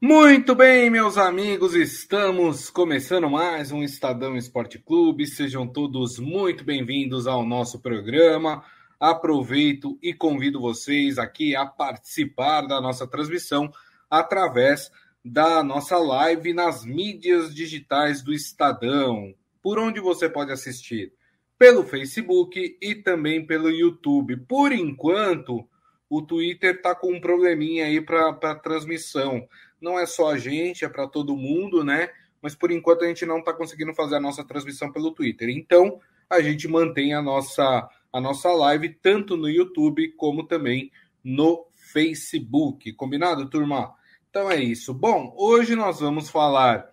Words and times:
Muito 0.00 0.54
bem, 0.54 0.88
meus 0.88 1.18
amigos, 1.18 1.74
estamos 1.74 2.70
começando 2.70 3.28
mais 3.28 3.72
um 3.72 3.82
Estadão 3.82 4.36
Esporte 4.36 4.78
Clube. 4.78 5.26
Sejam 5.26 5.66
todos 5.66 6.20
muito 6.20 6.62
bem-vindos 6.62 7.26
ao 7.26 7.44
nosso 7.44 7.80
programa. 7.80 8.62
Aproveito 9.00 9.98
e 10.00 10.14
convido 10.14 10.60
vocês 10.60 11.18
aqui 11.18 11.56
a 11.56 11.66
participar 11.66 12.60
da 12.60 12.80
nossa 12.80 13.08
transmissão 13.08 13.72
através 14.08 14.88
da 15.24 15.64
nossa 15.64 15.98
live 15.98 16.54
nas 16.54 16.84
mídias 16.84 17.52
digitais 17.52 18.22
do 18.22 18.32
Estadão. 18.32 19.34
Por 19.60 19.80
onde 19.80 19.98
você 19.98 20.28
pode 20.28 20.52
assistir? 20.52 21.12
Pelo 21.58 21.82
Facebook 21.82 22.78
e 22.80 22.94
também 22.94 23.44
pelo 23.44 23.68
YouTube. 23.68 24.36
Por 24.46 24.70
enquanto, 24.70 25.68
o 26.08 26.22
Twitter 26.22 26.76
está 26.76 26.94
com 26.94 27.12
um 27.12 27.20
probleminha 27.20 27.86
aí 27.86 28.00
para 28.00 28.54
transmissão 28.54 29.44
não 29.80 29.98
é 29.98 30.06
só 30.06 30.30
a 30.30 30.38
gente, 30.38 30.84
é 30.84 30.88
para 30.88 31.06
todo 31.06 31.36
mundo, 31.36 31.84
né? 31.84 32.08
Mas 32.40 32.54
por 32.54 32.70
enquanto 32.70 33.04
a 33.04 33.08
gente 33.08 33.26
não 33.26 33.38
está 33.38 33.52
conseguindo 33.52 33.94
fazer 33.94 34.16
a 34.16 34.20
nossa 34.20 34.44
transmissão 34.44 34.92
pelo 34.92 35.12
Twitter. 35.12 35.48
Então 35.48 36.00
a 36.28 36.40
gente 36.40 36.68
mantém 36.68 37.14
a 37.14 37.22
nossa, 37.22 37.88
a 38.12 38.20
nossa 38.20 38.50
live 38.50 38.90
tanto 39.02 39.36
no 39.36 39.48
YouTube 39.48 40.12
como 40.12 40.44
também 40.44 40.90
no 41.24 41.66
Facebook. 41.92 42.92
Combinado, 42.92 43.48
turma? 43.48 43.94
Então 44.30 44.50
é 44.50 44.62
isso. 44.62 44.92
Bom, 44.92 45.34
hoje 45.36 45.74
nós 45.74 46.00
vamos 46.00 46.28
falar 46.28 46.88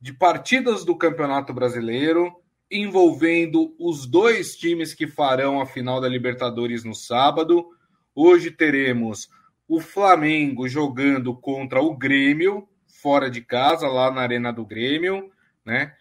de 0.00 0.12
partidas 0.12 0.84
do 0.84 0.96
Campeonato 0.96 1.52
Brasileiro 1.52 2.32
envolvendo 2.70 3.74
os 3.78 4.06
dois 4.06 4.56
times 4.56 4.94
que 4.94 5.06
farão 5.06 5.60
a 5.60 5.66
final 5.66 6.00
da 6.00 6.08
Libertadores 6.08 6.84
no 6.84 6.94
sábado. 6.94 7.66
Hoje 8.14 8.50
teremos 8.50 9.28
o 9.68 9.80
Flamengo 9.80 10.68
jogando 10.68 11.34
contra 11.34 11.80
o 11.80 11.96
Grêmio, 11.96 12.68
fora 12.86 13.30
de 13.30 13.40
casa, 13.40 13.88
lá 13.88 14.10
na 14.10 14.22
Arena 14.22 14.52
do 14.52 14.64
Grêmio, 14.64 15.30
né? 15.64 15.94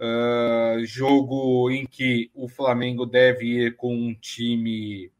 Uh, 0.00 0.84
jogo 0.84 1.70
em 1.70 1.84
que 1.84 2.30
o 2.32 2.48
Flamengo 2.48 3.04
deve 3.04 3.46
ir 3.46 3.76
com 3.76 3.92
um 3.92 4.14
time 4.14 5.10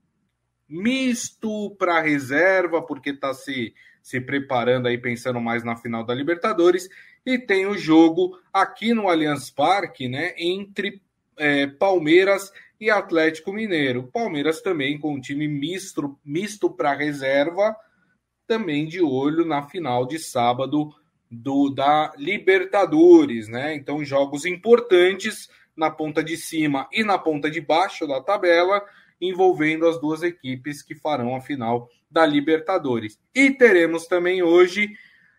misto 0.68 1.74
para 1.76 2.00
reserva, 2.00 2.80
porque 2.80 3.10
está 3.10 3.34
se, 3.34 3.74
se 4.00 4.20
preparando 4.20 4.86
aí, 4.86 4.96
pensando 4.96 5.40
mais 5.40 5.64
na 5.64 5.76
final 5.76 6.04
da 6.04 6.14
Libertadores. 6.14 6.88
E 7.26 7.38
tem 7.38 7.66
o 7.66 7.76
jogo 7.76 8.38
aqui 8.52 8.94
no 8.94 9.08
Allianz 9.08 9.50
Parque, 9.50 10.08
né? 10.08 10.32
Entre 10.36 11.02
é, 11.36 11.66
Palmeiras 11.66 12.52
e 12.80 12.90
Atlético 12.90 13.52
Mineiro. 13.52 14.08
Palmeiras 14.12 14.60
também 14.60 14.98
com 14.98 15.14
um 15.14 15.20
time 15.20 15.48
misto, 15.48 16.16
misto 16.24 16.70
para 16.70 16.94
reserva 16.94 17.76
também 18.48 18.86
de 18.86 19.00
olho 19.00 19.44
na 19.44 19.68
final 19.68 20.06
de 20.06 20.18
sábado 20.18 20.90
do 21.30 21.68
da 21.68 22.12
Libertadores, 22.16 23.46
né? 23.46 23.74
Então, 23.74 24.02
jogos 24.02 24.46
importantes 24.46 25.48
na 25.76 25.90
ponta 25.90 26.24
de 26.24 26.36
cima 26.36 26.88
e 26.90 27.04
na 27.04 27.18
ponta 27.18 27.50
de 27.50 27.60
baixo 27.60 28.06
da 28.06 28.20
tabela, 28.20 28.82
envolvendo 29.20 29.86
as 29.86 30.00
duas 30.00 30.22
equipes 30.22 30.82
que 30.82 30.94
farão 30.94 31.36
a 31.36 31.40
final 31.40 31.88
da 32.10 32.24
Libertadores. 32.24 33.20
E 33.34 33.50
teremos 33.50 34.06
também 34.06 34.42
hoje 34.42 34.90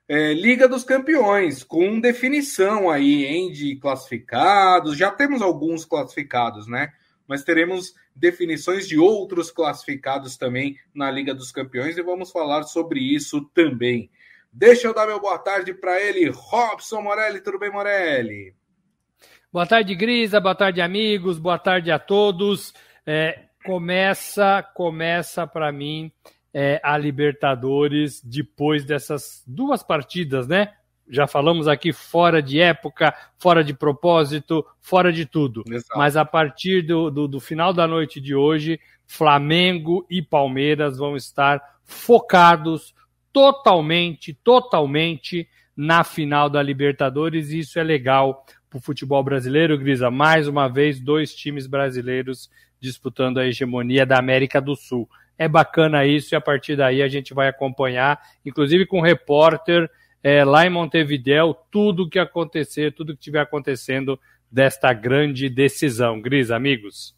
é, 0.07 0.33
Liga 0.33 0.67
dos 0.67 0.83
Campeões, 0.83 1.63
com 1.63 1.99
definição 1.99 2.89
aí, 2.89 3.25
hein, 3.25 3.51
de 3.51 3.75
classificados. 3.77 4.95
Já 4.95 5.09
temos 5.09 5.41
alguns 5.41 5.83
classificados, 5.83 6.67
né? 6.67 6.91
Mas 7.27 7.43
teremos 7.43 7.93
definições 8.19 8.87
de 8.87 8.99
outros 8.99 9.49
classificados 9.49 10.37
também 10.37 10.77
na 10.93 11.09
Liga 11.09 11.33
dos 11.33 11.51
Campeões 11.51 11.97
e 11.97 12.03
vamos 12.03 12.31
falar 12.31 12.63
sobre 12.63 12.99
isso 12.99 13.41
também. 13.53 14.09
Deixa 14.51 14.87
eu 14.87 14.93
dar 14.93 15.07
meu 15.07 15.19
boa 15.19 15.37
tarde 15.37 15.73
para 15.73 16.01
ele, 16.01 16.29
Robson 16.29 17.01
Morelli. 17.01 17.41
Tudo 17.41 17.59
bem, 17.59 17.71
Morelli? 17.71 18.53
Boa 19.51 19.65
tarde, 19.65 19.95
Grisa. 19.95 20.39
Boa 20.39 20.55
tarde, 20.55 20.81
amigos. 20.81 21.39
Boa 21.39 21.57
tarde 21.57 21.91
a 21.91 21.99
todos. 21.99 22.73
É, 23.05 23.45
começa, 23.63 24.63
começa 24.73 25.47
para 25.47 25.71
mim 25.71 26.11
é, 26.53 26.81
a 26.83 26.97
Libertadores 26.97 28.21
depois 28.23 28.83
dessas 28.83 29.43
duas 29.47 29.83
partidas, 29.83 30.47
né? 30.47 30.73
Já 31.09 31.25
falamos 31.25 31.67
aqui, 31.67 31.91
fora 31.91 32.41
de 32.41 32.59
época, 32.59 33.13
fora 33.37 33.63
de 33.63 33.73
propósito, 33.73 34.65
fora 34.79 35.11
de 35.11 35.25
tudo. 35.25 35.63
Exato. 35.67 35.97
Mas 35.97 36.15
a 36.15 36.23
partir 36.23 36.83
do, 36.83 37.09
do, 37.09 37.27
do, 37.27 37.39
final 37.39 37.73
da 37.73 37.87
noite 37.87 38.21
de 38.21 38.35
hoje, 38.35 38.79
Flamengo 39.07 40.05
e 40.09 40.21
Palmeiras 40.21 40.97
vão 40.97 41.15
estar 41.15 41.59
focados 41.83 42.93
totalmente, 43.33 44.33
totalmente 44.33 45.49
na 45.75 46.03
final 46.03 46.49
da 46.49 46.61
Libertadores, 46.61 47.49
e 47.49 47.59
isso 47.59 47.79
é 47.79 47.83
legal 47.83 48.45
para 48.69 48.77
o 48.77 48.81
futebol 48.81 49.23
brasileiro, 49.23 49.77
Grisa. 49.77 50.11
Mais 50.11 50.47
uma 50.47 50.67
vez, 50.67 50.99
dois 50.99 51.33
times 51.33 51.65
brasileiros 51.65 52.49
disputando 52.79 53.39
a 53.39 53.47
hegemonia 53.47 54.05
da 54.05 54.19
América 54.19 54.61
do 54.61 54.75
Sul. 54.75 55.09
É 55.37 55.47
bacana 55.47 56.05
isso, 56.05 56.35
e 56.35 56.37
a 56.37 56.41
partir 56.41 56.75
daí 56.75 57.01
a 57.01 57.07
gente 57.07 57.33
vai 57.33 57.47
acompanhar, 57.47 58.19
inclusive 58.45 58.85
com 58.85 58.99
o 58.99 59.03
repórter 59.03 59.89
é, 60.23 60.43
lá 60.43 60.65
em 60.65 60.69
Montevideo 60.69 61.55
tudo 61.71 62.03
o 62.03 62.09
que 62.09 62.19
acontecer, 62.19 62.93
tudo 62.93 63.13
que 63.13 63.19
estiver 63.19 63.41
acontecendo 63.41 64.19
desta 64.51 64.91
grande 64.93 65.49
decisão. 65.49 66.21
Gris, 66.21 66.51
amigos. 66.51 67.17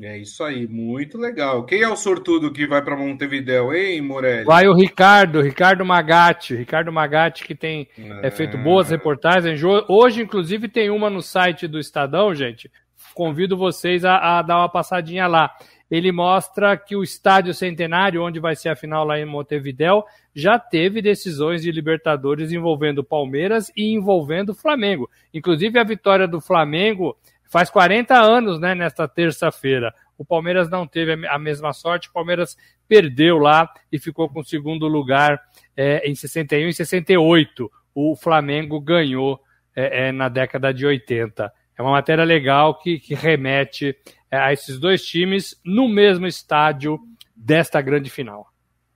É 0.00 0.16
isso 0.16 0.42
aí, 0.42 0.66
muito 0.66 1.18
legal. 1.18 1.66
Quem 1.66 1.82
é 1.82 1.88
o 1.88 1.96
sortudo 1.96 2.50
que 2.50 2.66
vai 2.66 2.80
para 2.82 2.96
Montevideo, 2.96 3.74
hein, 3.74 4.00
Morelli? 4.00 4.46
Vai 4.46 4.66
o 4.66 4.72
Ricardo, 4.72 5.42
Ricardo 5.42 5.84
Magatti. 5.84 6.54
Ricardo 6.54 6.90
Magatti 6.90 7.44
que 7.44 7.54
tem 7.54 7.86
é, 8.22 8.30
feito 8.30 8.56
boas 8.56 8.88
reportagens. 8.88 9.60
Hoje, 9.86 10.22
inclusive, 10.22 10.66
tem 10.66 10.88
uma 10.88 11.10
no 11.10 11.20
site 11.20 11.68
do 11.68 11.78
Estadão, 11.78 12.34
gente. 12.34 12.70
Convido 13.12 13.54
vocês 13.54 14.02
a, 14.02 14.38
a 14.38 14.42
dar 14.42 14.60
uma 14.60 14.68
passadinha 14.70 15.26
lá 15.26 15.54
ele 15.92 16.10
mostra 16.10 16.74
que 16.74 16.96
o 16.96 17.02
Estádio 17.02 17.52
Centenário, 17.52 18.22
onde 18.22 18.40
vai 18.40 18.56
ser 18.56 18.70
a 18.70 18.74
final 18.74 19.04
lá 19.04 19.18
em 19.18 19.26
Montevidéu, 19.26 20.06
já 20.34 20.58
teve 20.58 21.02
decisões 21.02 21.60
de 21.60 21.70
Libertadores 21.70 22.50
envolvendo 22.50 23.04
Palmeiras 23.04 23.70
e 23.76 23.92
envolvendo 23.92 24.54
Flamengo. 24.54 25.10
Inclusive 25.34 25.78
a 25.78 25.84
vitória 25.84 26.26
do 26.26 26.40
Flamengo 26.40 27.14
faz 27.44 27.68
40 27.68 28.14
anos, 28.18 28.58
né, 28.58 28.74
nesta 28.74 29.06
terça-feira. 29.06 29.94
O 30.16 30.24
Palmeiras 30.24 30.70
não 30.70 30.86
teve 30.86 31.26
a 31.26 31.38
mesma 31.38 31.74
sorte, 31.74 32.08
o 32.08 32.12
Palmeiras 32.12 32.56
perdeu 32.88 33.36
lá 33.36 33.70
e 33.92 33.98
ficou 33.98 34.30
com 34.30 34.40
o 34.40 34.44
segundo 34.44 34.88
lugar 34.88 35.42
é, 35.76 36.08
em 36.08 36.14
61 36.14 36.68
e 36.68 36.72
68. 36.72 37.70
O 37.94 38.16
Flamengo 38.16 38.80
ganhou 38.80 39.38
é, 39.76 40.08
é, 40.08 40.12
na 40.12 40.30
década 40.30 40.72
de 40.72 40.86
80. 40.86 41.52
É 41.76 41.82
uma 41.82 41.92
matéria 41.92 42.24
legal 42.24 42.78
que, 42.78 42.98
que 42.98 43.14
remete 43.14 43.96
é, 44.30 44.36
a 44.36 44.52
esses 44.52 44.78
dois 44.78 45.04
times 45.04 45.58
no 45.64 45.88
mesmo 45.88 46.26
estádio 46.26 46.98
desta 47.34 47.80
grande 47.80 48.10
final. 48.10 48.52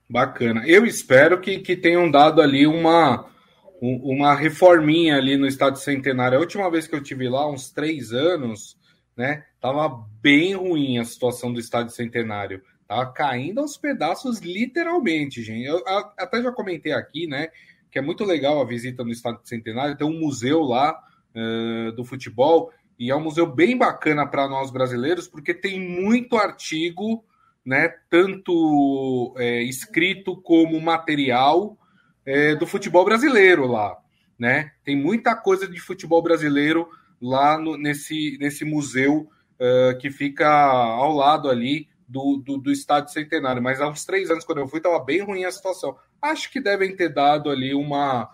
Bacana. 0.09 0.65
Eu 0.65 0.85
espero 0.85 1.39
que, 1.39 1.59
que 1.59 1.75
tenham 1.75 2.09
dado 2.09 2.41
ali 2.41 2.65
uma, 2.65 3.29
uma 3.81 4.33
reforminha 4.33 5.17
ali 5.17 5.35
no 5.35 5.45
estádio 5.45 5.81
centenário. 5.81 6.37
A 6.37 6.41
última 6.41 6.71
vez 6.71 6.87
que 6.87 6.95
eu 6.95 7.03
tive 7.03 7.27
lá, 7.27 7.49
uns 7.49 7.69
três 7.71 8.13
anos, 8.13 8.77
né? 9.15 9.43
Tava 9.59 9.89
bem 10.21 10.53
ruim 10.53 10.97
a 10.97 11.03
situação 11.03 11.51
do 11.51 11.59
estádio 11.59 11.93
centenário. 11.93 12.61
Tava 12.87 13.11
caindo 13.11 13.59
aos 13.59 13.75
pedaços, 13.75 14.39
literalmente, 14.39 15.43
gente. 15.43 15.65
Eu 15.65 15.83
até 16.17 16.41
já 16.41 16.51
comentei 16.51 16.93
aqui, 16.93 17.27
né? 17.27 17.49
Que 17.91 17.99
é 17.99 18.01
muito 18.01 18.23
legal 18.23 18.61
a 18.61 18.65
visita 18.65 19.03
no 19.03 19.11
estádio 19.11 19.41
centenário. 19.43 19.97
Tem 19.97 20.07
um 20.07 20.19
museu 20.19 20.61
lá 20.61 20.97
uh, 21.37 21.91
do 21.91 22.03
futebol 22.03 22.71
e 22.99 23.11
é 23.11 23.15
um 23.15 23.23
museu 23.23 23.45
bem 23.45 23.77
bacana 23.77 24.25
para 24.25 24.47
nós 24.47 24.71
brasileiros, 24.71 25.27
porque 25.27 25.53
tem 25.53 25.79
muito 25.79 26.35
artigo, 26.35 27.23
né, 27.63 27.89
tanto 28.09 29.35
é, 29.37 29.61
escrito 29.61 30.35
como 30.41 30.81
material 30.81 31.77
é, 32.25 32.55
do 32.55 32.65
futebol 32.65 33.05
brasileiro 33.05 33.67
lá. 33.67 33.95
Né? 34.39 34.71
Tem 34.83 34.95
muita 34.95 35.35
coisa 35.35 35.67
de 35.67 35.79
futebol 35.79 36.21
brasileiro 36.23 36.89
lá 37.21 37.57
no, 37.57 37.77
nesse, 37.77 38.37
nesse 38.39 38.63
museu 38.65 39.29
uh, 39.59 39.97
que 39.99 40.11
fica 40.11 40.47
ao 40.47 41.11
lado 41.13 41.49
ali 41.49 41.87
do, 42.07 42.37
do, 42.37 42.57
do, 42.57 42.71
estádio 42.71 43.11
centenário. 43.11 43.61
Mas 43.61 43.81
há 43.81 43.89
uns 43.89 44.05
três 44.05 44.29
anos, 44.29 44.45
quando 44.45 44.59
eu 44.59 44.67
fui, 44.67 44.77
estava 44.77 45.03
bem 45.03 45.21
ruim 45.21 45.43
a 45.43 45.51
situação. 45.51 45.97
Acho 46.21 46.51
que 46.51 46.61
devem 46.61 46.95
ter 46.95 47.09
dado 47.09 47.49
ali 47.49 47.73
uma, 47.73 48.29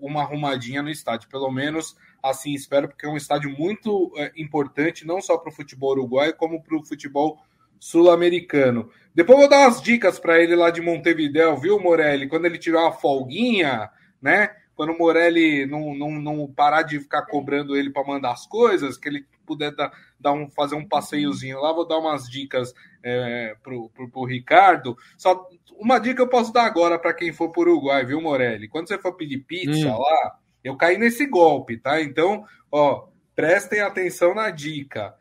uma 0.00 0.22
arrumadinha 0.22 0.80
no 0.82 0.90
estádio, 0.90 1.28
pelo 1.28 1.50
menos 1.50 1.96
assim 2.22 2.52
espero, 2.54 2.88
porque 2.88 3.06
é 3.06 3.08
um 3.08 3.16
estádio 3.16 3.50
muito 3.50 4.12
é, 4.16 4.32
importante, 4.36 5.06
não 5.06 5.20
só 5.20 5.38
para 5.38 5.50
o 5.50 5.54
futebol 5.54 5.92
uruguaio, 5.92 6.36
como 6.36 6.62
para 6.62 6.76
o 6.76 6.84
futebol 6.84 7.38
sul-americano. 7.78 8.90
Depois 9.14 9.38
vou 9.38 9.48
dar 9.48 9.66
umas 9.66 9.80
dicas 9.80 10.18
para 10.18 10.40
ele 10.40 10.56
lá 10.56 10.70
de 10.70 10.80
Montevideo, 10.80 11.56
viu, 11.56 11.78
Morelli? 11.80 12.28
Quando 12.28 12.46
ele 12.46 12.58
tiver 12.58 12.78
uma 12.78 12.92
folguinha, 12.92 13.90
né? 14.20 14.50
quando 14.76 14.92
o 14.92 14.98
Morelli 14.98 15.64
não, 15.64 15.94
não, 15.94 16.10
não 16.10 16.52
parar 16.52 16.82
de 16.82 17.00
ficar 17.00 17.22
cobrando 17.22 17.74
ele 17.74 17.90
para 17.90 18.06
mandar 18.06 18.32
as 18.32 18.46
coisas, 18.46 18.98
que 18.98 19.08
ele 19.08 19.26
puder 19.46 19.74
dar, 19.74 19.90
dar 20.20 20.32
um, 20.32 20.50
fazer 20.50 20.74
um 20.74 20.86
passeiozinho 20.86 21.60
lá, 21.60 21.72
vou 21.72 21.88
dar 21.88 21.98
umas 21.98 22.28
dicas 22.28 22.74
é, 23.02 23.56
pro, 23.62 23.88
pro, 23.88 24.10
pro, 24.10 24.24
Ricardo. 24.24 24.96
Só 25.16 25.48
uma 25.78 25.98
dica 25.98 26.20
eu 26.20 26.28
posso 26.28 26.52
dar 26.52 26.66
agora 26.66 26.98
para 26.98 27.14
quem 27.14 27.32
for 27.32 27.50
para 27.50 27.60
o 27.60 27.72
Uruguai, 27.72 28.04
viu, 28.04 28.20
Morelli? 28.20 28.68
Quando 28.68 28.88
você 28.88 28.98
for 28.98 29.14
pedir 29.14 29.38
pizza 29.38 29.88
hum. 29.88 29.98
lá, 29.98 30.38
eu 30.66 30.76
caí 30.76 30.98
nesse 30.98 31.24
golpe, 31.26 31.78
tá? 31.78 32.02
Então, 32.02 32.44
ó, 32.72 33.06
prestem 33.36 33.80
atenção 33.80 34.34
na 34.34 34.50
dica. 34.50 35.14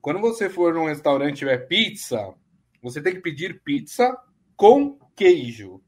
Quando 0.00 0.20
você 0.20 0.48
for 0.48 0.72
num 0.72 0.86
restaurante 0.86 1.34
e 1.34 1.38
tiver 1.38 1.66
pizza, 1.66 2.32
você 2.80 3.02
tem 3.02 3.14
que 3.14 3.20
pedir 3.20 3.62
pizza 3.62 4.16
com 4.56 4.98
queijo. 5.16 5.82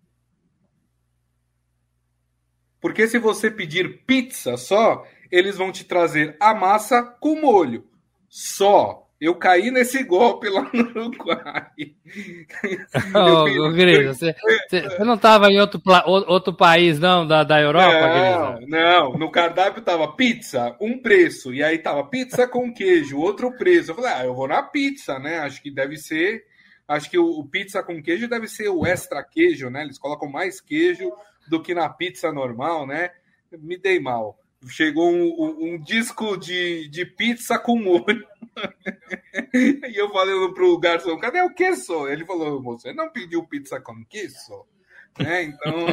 Porque 2.81 3.07
se 3.07 3.19
você 3.19 3.51
pedir 3.51 4.05
pizza 4.05 4.57
só, 4.57 5.07
eles 5.31 5.57
vão 5.57 5.71
te 5.71 5.85
trazer 5.85 6.37
a 6.41 6.53
massa 6.53 7.03
com 7.03 7.41
molho. 7.41 7.89
Só. 8.29 9.04
Eu 9.21 9.35
caí 9.37 9.71
nesse 9.71 10.03
golpe 10.03 10.49
lá 10.49 10.69
no 10.73 11.07
Uruguai. 11.07 11.67
oh, 13.15 13.71
Grisa, 13.73 14.13
você, 14.13 14.35
você, 14.69 15.05
não 15.05 15.15
estava 15.15 15.51
em 15.51 15.61
outro, 15.61 15.81
outro 16.05 16.53
país, 16.53 16.99
não, 16.99 17.27
da, 17.27 17.45
da 17.45 17.61
Europa, 17.61 18.61
não, 18.61 18.67
Não, 18.67 19.19
no 19.19 19.31
cardápio 19.31 19.83
tava 19.83 20.13
pizza, 20.13 20.77
um 20.81 21.01
preço. 21.01 21.55
E 21.55 21.63
aí 21.63 21.79
tava 21.79 22.05
pizza 22.05 22.47
com 22.49 22.73
queijo, 22.73 23.19
outro 23.19 23.57
preço. 23.57 23.93
Eu 23.93 23.95
falei, 23.95 24.13
ah, 24.13 24.25
eu 24.25 24.35
vou 24.35 24.49
na 24.49 24.63
pizza, 24.63 25.19
né? 25.19 25.39
Acho 25.39 25.63
que 25.63 25.71
deve 25.71 25.97
ser. 25.97 26.45
Acho 26.87 27.09
que 27.09 27.19
o, 27.19 27.39
o 27.39 27.47
pizza 27.47 27.83
com 27.83 28.03
queijo 28.03 28.29
deve 28.29 28.49
ser 28.49 28.69
o 28.69 28.85
extra 28.85 29.23
queijo, 29.23 29.71
né? 29.71 29.83
Eles 29.83 29.99
colocam 29.99 30.29
mais 30.29 30.61
queijo 30.61 31.11
do 31.49 31.63
que 31.63 31.73
na 31.73 31.89
pizza 31.89 32.33
normal, 32.33 32.87
né? 32.87 33.11
Me 33.53 33.79
dei 33.79 34.01
mal. 34.01 34.39
Chegou 34.69 35.11
um, 35.11 35.25
um, 35.25 35.75
um 35.75 35.79
disco 35.79 36.37
de, 36.37 36.89
de 36.89 37.05
pizza 37.05 37.59
com 37.59 37.79
molho. 37.79 38.27
e 39.55 39.99
eu 39.99 40.11
falei 40.11 40.35
pro 40.53 40.79
garçom, 40.79 41.19
cadê 41.19 41.43
o 41.43 41.53
queso? 41.53 42.09
Ele 42.09 42.25
falou, 42.25 42.63
você 42.63 42.93
não 42.93 43.11
pediu 43.11 43.47
pizza 43.47 43.81
com 43.81 44.05
queso? 44.05 44.67
Né? 45.19 45.45
Então... 45.45 45.87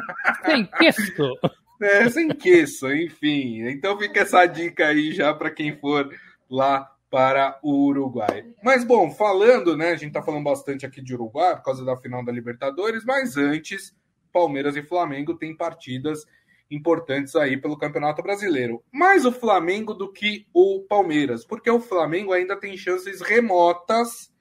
sem 0.44 0.66
queso? 0.66 1.38
É, 1.80 2.10
sem 2.10 2.28
queso, 2.28 2.92
enfim. 2.92 3.68
Então 3.68 3.98
fica 3.98 4.20
essa 4.20 4.44
dica 4.46 4.86
aí 4.86 5.12
já 5.12 5.32
para 5.32 5.50
quem 5.50 5.76
for 5.78 6.08
lá 6.50 6.90
para 7.10 7.58
o 7.62 7.86
Uruguai. 7.86 8.44
Mas 8.62 8.84
bom, 8.84 9.10
falando, 9.10 9.76
né? 9.76 9.90
A 9.90 9.96
gente 9.96 10.12
tá 10.12 10.22
falando 10.22 10.44
bastante 10.44 10.84
aqui 10.84 11.00
de 11.00 11.14
Uruguai 11.14 11.56
por 11.56 11.62
causa 11.62 11.84
da 11.84 11.96
final 11.96 12.24
da 12.24 12.32
Libertadores, 12.32 13.04
mas 13.04 13.36
antes, 13.36 13.94
Palmeiras 14.32 14.76
e 14.76 14.82
Flamengo 14.82 15.34
têm 15.34 15.56
partidas 15.56 16.26
importantes 16.70 17.34
aí 17.34 17.56
pelo 17.56 17.78
Campeonato 17.78 18.22
Brasileiro. 18.22 18.82
Mais 18.92 19.24
o 19.24 19.32
Flamengo 19.32 19.94
do 19.94 20.12
que 20.12 20.46
o 20.52 20.84
Palmeiras, 20.88 21.44
porque 21.44 21.70
o 21.70 21.80
Flamengo 21.80 22.32
ainda 22.32 22.58
tem 22.58 22.76
chances 22.76 23.20
remotas 23.20 24.32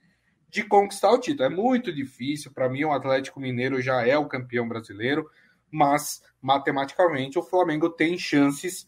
de 0.50 0.64
conquistar 0.64 1.12
o 1.12 1.20
título. 1.20 1.46
É 1.46 1.50
muito 1.50 1.94
difícil, 1.94 2.52
para 2.52 2.70
mim 2.70 2.84
o 2.84 2.92
Atlético 2.92 3.40
Mineiro 3.40 3.82
já 3.82 4.06
é 4.06 4.18
o 4.18 4.28
campeão 4.28 4.68
brasileiro, 4.68 5.30
mas 5.72 6.22
matematicamente 6.42 7.38
o 7.38 7.44
Flamengo 7.44 7.90
tem 7.90 8.18
chances 8.18 8.88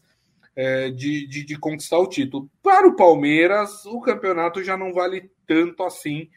é, 0.56 0.90
de, 0.90 1.26
de, 1.26 1.44
de 1.44 1.58
conquistar 1.58 1.98
o 1.98 2.08
título. 2.08 2.50
Para 2.62 2.88
o 2.88 2.96
Palmeiras, 2.96 3.84
o 3.86 4.00
campeonato 4.00 4.62
já 4.62 4.76
não 4.76 4.92
vale 4.92 5.30
tanto 5.46 5.82
assim 5.82 6.28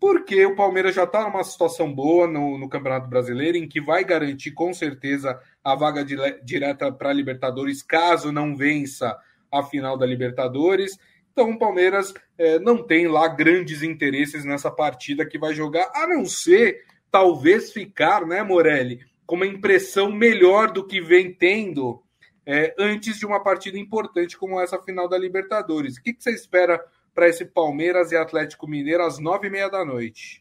porque 0.00 0.44
o 0.46 0.54
Palmeiras 0.54 0.94
já 0.94 1.04
está 1.04 1.24
numa 1.24 1.42
situação 1.42 1.92
boa 1.92 2.26
no, 2.26 2.56
no, 2.56 2.68
Campeonato 2.68 3.08
Brasileiro, 3.08 3.56
em 3.56 3.68
que 3.68 3.80
vai 3.80 4.04
garantir 4.04 4.52
com 4.52 4.72
certeza 4.72 5.40
a 5.62 5.74
vaga 5.74 6.04
de, 6.04 6.16
direta 6.42 6.92
para 6.92 7.10
a 7.10 7.12
Libertadores, 7.12 7.82
caso 7.82 8.30
não 8.30 8.56
vença 8.56 9.18
a 9.50 9.62
final 9.62 9.96
da 9.96 10.06
Libertadores. 10.06 10.96
Então 11.32 11.50
o 11.50 11.58
Palmeiras 11.58 12.14
é, 12.36 12.58
não 12.58 12.82
tem 12.82 13.08
lá 13.08 13.26
grandes 13.28 13.82
interesses 13.82 14.44
nessa 14.44 14.70
partida 14.70 15.26
que 15.26 15.38
vai 15.38 15.54
jogar, 15.54 15.90
a 15.94 16.06
não 16.06 16.24
ser 16.24 16.84
talvez 17.10 17.72
ficar, 17.72 18.26
né, 18.26 18.42
Morelli, 18.42 19.00
com 19.26 19.36
uma 19.36 19.46
impressão 19.46 20.12
melhor 20.12 20.70
do 20.70 20.86
que 20.86 21.00
vem 21.00 21.32
tendo 21.32 22.02
é, 22.46 22.74
antes 22.78 23.18
de 23.18 23.26
uma 23.26 23.42
partida 23.42 23.78
importante 23.78 24.38
como 24.38 24.60
essa 24.60 24.80
final 24.80 25.08
da 25.08 25.18
Libertadores. 25.18 25.96
O 25.96 26.02
que, 26.02 26.14
que 26.14 26.22
você 26.22 26.30
espera? 26.30 26.82
Para 27.18 27.28
esse 27.28 27.44
Palmeiras 27.44 28.12
e 28.12 28.16
Atlético 28.16 28.68
Mineiro 28.68 29.02
às 29.02 29.18
nove 29.18 29.48
e 29.48 29.50
meia 29.50 29.68
da 29.68 29.84
noite? 29.84 30.40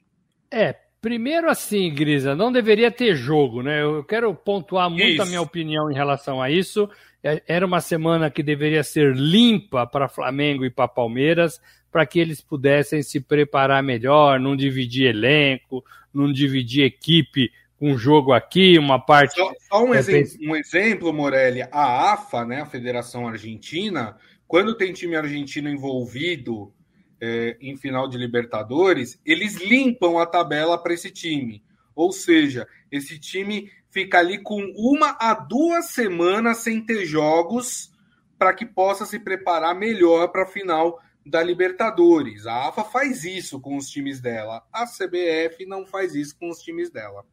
É, 0.51 0.75
primeiro 1.01 1.49
assim, 1.49 1.91
Grisa, 1.91 2.35
não 2.35 2.51
deveria 2.51 2.91
ter 2.91 3.15
jogo, 3.15 3.63
né? 3.63 3.81
Eu 3.81 4.03
quero 4.03 4.31
pontuar 4.35 4.87
muito 4.87 5.03
isso. 5.03 5.21
a 5.23 5.25
minha 5.25 5.41
opinião 5.41 5.89
em 5.89 5.95
relação 5.95 6.39
a 6.39 6.51
isso. 6.51 6.87
É, 7.23 7.41
era 7.47 7.65
uma 7.65 7.81
semana 7.81 8.29
que 8.29 8.43
deveria 8.43 8.83
ser 8.83 9.15
limpa 9.15 9.87
para 9.87 10.07
Flamengo 10.07 10.63
e 10.65 10.69
para 10.69 10.87
Palmeiras, 10.87 11.59
para 11.91 12.05
que 12.05 12.19
eles 12.19 12.41
pudessem 12.41 13.01
se 13.01 13.19
preparar 13.19 13.81
melhor, 13.81 14.39
não 14.39 14.55
dividir 14.55 15.07
elenco, 15.07 15.83
não 16.13 16.31
dividir 16.31 16.83
equipe 16.83 17.51
com 17.79 17.93
um 17.93 17.97
jogo 17.97 18.33
aqui, 18.33 18.77
uma 18.77 19.03
parte. 19.03 19.33
Só, 19.33 19.51
só 19.67 19.83
um, 19.83 19.95
é, 19.95 19.97
exemplo, 19.97 20.31
um 20.43 20.55
exemplo, 20.55 21.11
Morelli. 21.11 21.63
A 21.71 22.13
AFA, 22.13 22.45
né, 22.45 22.61
a 22.61 22.67
Federação 22.67 23.27
Argentina, 23.27 24.15
quando 24.47 24.75
tem 24.75 24.93
time 24.93 25.15
argentino 25.15 25.69
envolvido 25.69 26.73
é, 27.19 27.57
em 27.59 27.75
final 27.75 28.07
de 28.07 28.17
Libertadores, 28.17 29.19
eles 29.25 29.55
limpam 29.55 30.19
a 30.19 30.25
tabela 30.25 30.77
para 30.81 30.93
esse 30.93 31.11
time. 31.11 31.63
Ou 31.95 32.11
seja, 32.11 32.67
esse 32.91 33.19
time 33.19 33.71
fica 33.89 34.19
ali 34.19 34.37
com 34.37 34.61
uma 34.75 35.17
a 35.19 35.33
duas 35.33 35.89
semanas 35.89 36.57
sem 36.57 36.79
ter 36.79 37.05
jogos 37.05 37.91
para 38.37 38.53
que 38.53 38.65
possa 38.65 39.05
se 39.05 39.19
preparar 39.19 39.75
melhor 39.75 40.27
para 40.27 40.43
a 40.43 40.47
final 40.47 41.01
da 41.25 41.43
Libertadores. 41.43 42.45
A 42.45 42.69
AFA 42.69 42.83
faz 42.83 43.23
isso 43.23 43.59
com 43.59 43.75
os 43.75 43.89
times 43.89 44.21
dela. 44.21 44.63
A 44.71 44.85
CBF 44.85 45.65
não 45.65 45.85
faz 45.85 46.15
isso 46.15 46.37
com 46.39 46.49
os 46.49 46.59
times 46.59 46.89
dela. 46.89 47.25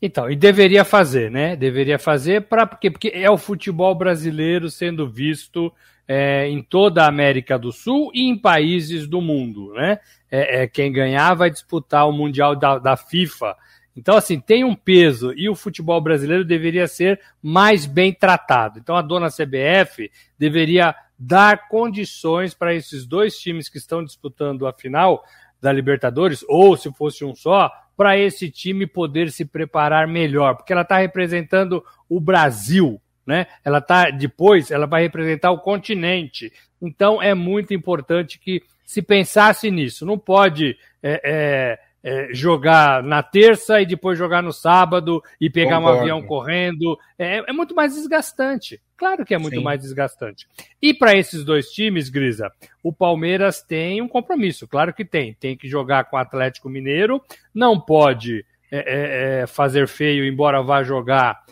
Então, 0.00 0.30
e 0.30 0.36
deveria 0.36 0.84
fazer, 0.84 1.30
né? 1.30 1.56
Deveria 1.56 1.98
fazer 1.98 2.48
para 2.48 2.66
porque, 2.66 2.90
porque 2.90 3.12
é 3.14 3.30
o 3.30 3.38
futebol 3.38 3.94
brasileiro 3.94 4.70
sendo 4.70 5.08
visto 5.08 5.72
é, 6.06 6.48
em 6.48 6.62
toda 6.62 7.04
a 7.04 7.08
América 7.08 7.58
do 7.58 7.72
Sul 7.72 8.10
e 8.14 8.28
em 8.28 8.38
países 8.38 9.06
do 9.06 9.20
mundo, 9.20 9.72
né? 9.74 9.98
É, 10.30 10.62
é, 10.62 10.66
quem 10.68 10.92
ganhar 10.92 11.34
vai 11.34 11.50
disputar 11.50 12.08
o 12.08 12.12
Mundial 12.12 12.56
da, 12.56 12.78
da 12.78 12.96
FIFA. 12.96 13.56
Então, 13.96 14.16
assim, 14.16 14.40
tem 14.40 14.64
um 14.64 14.74
peso 14.74 15.32
e 15.36 15.48
o 15.48 15.54
futebol 15.54 16.00
brasileiro 16.00 16.44
deveria 16.44 16.86
ser 16.88 17.20
mais 17.40 17.86
bem 17.86 18.12
tratado. 18.12 18.78
Então, 18.78 18.96
a 18.96 19.02
dona 19.02 19.28
CBF 19.28 20.10
deveria 20.38 20.94
dar 21.18 21.68
condições 21.68 22.52
para 22.54 22.74
esses 22.74 23.06
dois 23.06 23.38
times 23.38 23.68
que 23.68 23.78
estão 23.78 24.04
disputando 24.04 24.66
a 24.66 24.72
final 24.72 25.24
da 25.60 25.72
Libertadores, 25.72 26.44
ou 26.48 26.76
se 26.76 26.92
fosse 26.92 27.24
um 27.24 27.34
só, 27.34 27.70
para 27.96 28.18
esse 28.18 28.50
time 28.50 28.86
poder 28.86 29.30
se 29.30 29.44
preparar 29.44 30.06
melhor, 30.06 30.56
porque 30.56 30.72
ela 30.72 30.82
está 30.82 30.98
representando 30.98 31.82
o 32.08 32.20
Brasil, 32.20 33.00
né? 33.26 33.46
Ela 33.64 33.80
tá 33.80 34.10
depois, 34.10 34.70
ela 34.70 34.86
vai 34.86 35.02
representar 35.02 35.50
o 35.50 35.60
continente. 35.60 36.52
Então 36.80 37.22
é 37.22 37.34
muito 37.34 37.72
importante 37.72 38.38
que 38.38 38.62
se 38.84 39.02
pensasse 39.02 39.70
nisso. 39.70 40.04
Não 40.04 40.18
pode 40.18 40.76
é, 41.02 41.20
é, 41.24 41.78
é, 42.02 42.28
jogar 42.34 43.02
na 43.02 43.22
terça 43.22 43.80
e 43.80 43.86
depois 43.86 44.18
jogar 44.18 44.42
no 44.42 44.52
sábado 44.52 45.22
e 45.40 45.48
pegar 45.48 45.76
Concordo. 45.76 45.98
um 45.98 46.00
avião 46.00 46.22
correndo. 46.22 46.98
É, 47.18 47.38
é, 47.38 47.52
muito 47.52 47.74
mais 47.74 47.94
desgastante. 47.94 48.80
Claro 48.96 49.24
que 49.24 49.34
é 49.34 49.38
muito 49.38 49.56
Sim. 49.56 49.62
mais 49.62 49.80
desgastante. 49.80 50.46
E 50.80 50.92
para 50.92 51.16
esses 51.16 51.44
dois 51.44 51.70
times, 51.70 52.10
Grisa, 52.10 52.52
o 52.82 52.92
Palmeiras 52.92 53.62
tem 53.62 54.02
um 54.02 54.08
compromisso. 54.08 54.68
Claro 54.68 54.92
que 54.92 55.04
tem. 55.04 55.34
Tem 55.34 55.56
que 55.56 55.66
jogar 55.66 56.04
com 56.04 56.16
o 56.16 56.20
Atlético 56.20 56.68
Mineiro. 56.68 57.22
Não 57.54 57.80
pode 57.80 58.44
é, 58.70 59.40
é, 59.40 59.46
fazer 59.46 59.88
feio, 59.88 60.24
embora 60.24 60.62
vá 60.62 60.82
jogar 60.82 61.42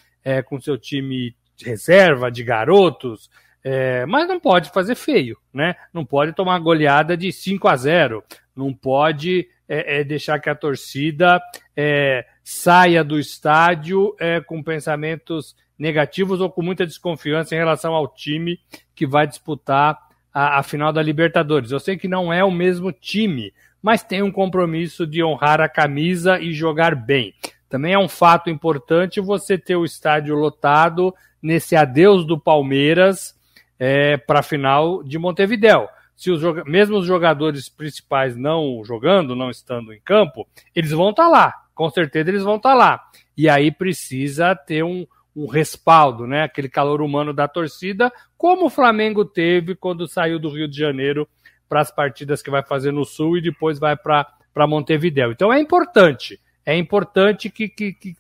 com 0.47 0.61
seu 0.61 0.79
time 0.79 1.35
reserva, 1.65 2.31
de 2.31 2.43
garotos, 2.43 3.31
é, 3.65 4.05
mas 4.07 4.27
não 4.29 4.41
pode 4.41 4.71
fazer 4.71 4.95
feio, 4.95 5.37
né? 5.53 5.77
Não 5.93 6.05
pode 6.05 6.33
tomar 6.33 6.59
goleada 6.59 7.17
de 7.17 7.33
5 7.33 7.69
a 7.69 7.77
0, 7.77 8.25
não 8.57 8.75
pode 8.75 9.49
é, 9.69 10.01
é, 10.01 10.05
deixar 10.05 10.39
que 10.41 10.51
a 10.51 10.55
torcida 10.55 11.41
é, 11.77 12.27
saia 12.43 13.05
do 13.05 13.19
estádio 13.19 14.15
é, 14.19 14.41
com 14.41 14.63
pensamentos 14.63 15.57
negativos 15.79 16.41
ou 16.41 16.51
com 16.51 16.63
muita 16.63 16.87
desconfiança 16.87 17.55
em 17.55 17.59
relação 17.59 17.95
ao 17.95 18.07
time 18.07 18.59
que 18.95 19.07
vai 19.07 19.27
disputar 19.27 19.99
a, 20.33 20.59
a 20.59 20.63
final 20.63 20.93
da 20.93 21.03
Libertadores. 21.03 21.71
Eu 21.71 21.81
sei 21.81 21.97
que 21.97 22.09
não 22.09 22.33
é 22.33 22.45
o 22.45 22.51
mesmo 22.51 22.93
time, 22.93 23.53
mas 23.81 24.03
tem 24.03 24.23
um 24.23 24.31
compromisso 24.31 25.07
de 25.07 25.23
honrar 25.23 25.61
a 25.61 25.69
camisa 25.69 26.39
e 26.39 26.53
jogar 26.53 26.95
bem. 26.95 27.35
Também 27.73 27.95
é 27.95 27.99
um 27.99 28.07
fato 28.07 28.51
importante 28.51 29.19
você 29.19 29.57
ter 29.57 29.77
o 29.77 29.85
estádio 29.87 30.35
lotado 30.35 31.15
nesse 31.41 31.75
adeus 31.75 32.27
do 32.27 32.39
Palmeiras 32.39 33.35
é, 33.79 34.19
para 34.19 34.41
a 34.41 34.43
final 34.43 35.03
de 35.03 35.19
Montevidéu. 35.19 35.89
Se 36.15 36.31
os, 36.31 36.43
mesmo 36.67 36.99
os 36.99 37.07
jogadores 37.07 37.71
principais 37.71 38.37
não 38.37 38.83
jogando, 38.85 39.35
não 39.35 39.49
estando 39.49 39.91
em 39.91 39.99
campo, 40.03 40.47
eles 40.77 40.91
vão 40.91 41.09
estar 41.09 41.25
tá 41.25 41.29
lá. 41.31 41.55
Com 41.75 41.89
certeza 41.89 42.29
eles 42.29 42.43
vão 42.43 42.57
estar 42.57 42.73
tá 42.73 42.75
lá. 42.75 43.03
E 43.35 43.49
aí 43.49 43.73
precisa 43.73 44.55
ter 44.55 44.85
um, 44.85 45.07
um 45.35 45.47
respaldo, 45.47 46.27
né? 46.27 46.43
Aquele 46.43 46.69
calor 46.69 47.01
humano 47.01 47.33
da 47.33 47.49
torcida, 47.49 48.13
como 48.37 48.67
o 48.67 48.71
Flamengo 48.71 49.25
teve 49.25 49.75
quando 49.75 50.07
saiu 50.07 50.39
do 50.39 50.51
Rio 50.51 50.69
de 50.69 50.77
Janeiro 50.77 51.27
para 51.71 51.81
as 51.81 51.91
partidas 51.91 52.43
que 52.43 52.51
vai 52.51 52.63
fazer 52.63 52.93
no 52.93 53.07
Sul 53.07 53.39
e 53.39 53.41
depois 53.41 53.79
vai 53.79 53.97
para 53.97 54.67
Montevidéu. 54.69 55.33
Então 55.33 55.51
é 55.51 55.59
importante, 55.59 56.39
é 56.65 56.77
importante 56.77 57.51
que, 57.51 57.69
que, 57.69 57.93
que 57.93 58.17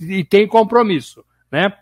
e 0.00 0.24
tem 0.24 0.46
compromisso, 0.46 1.24
né? 1.50 1.72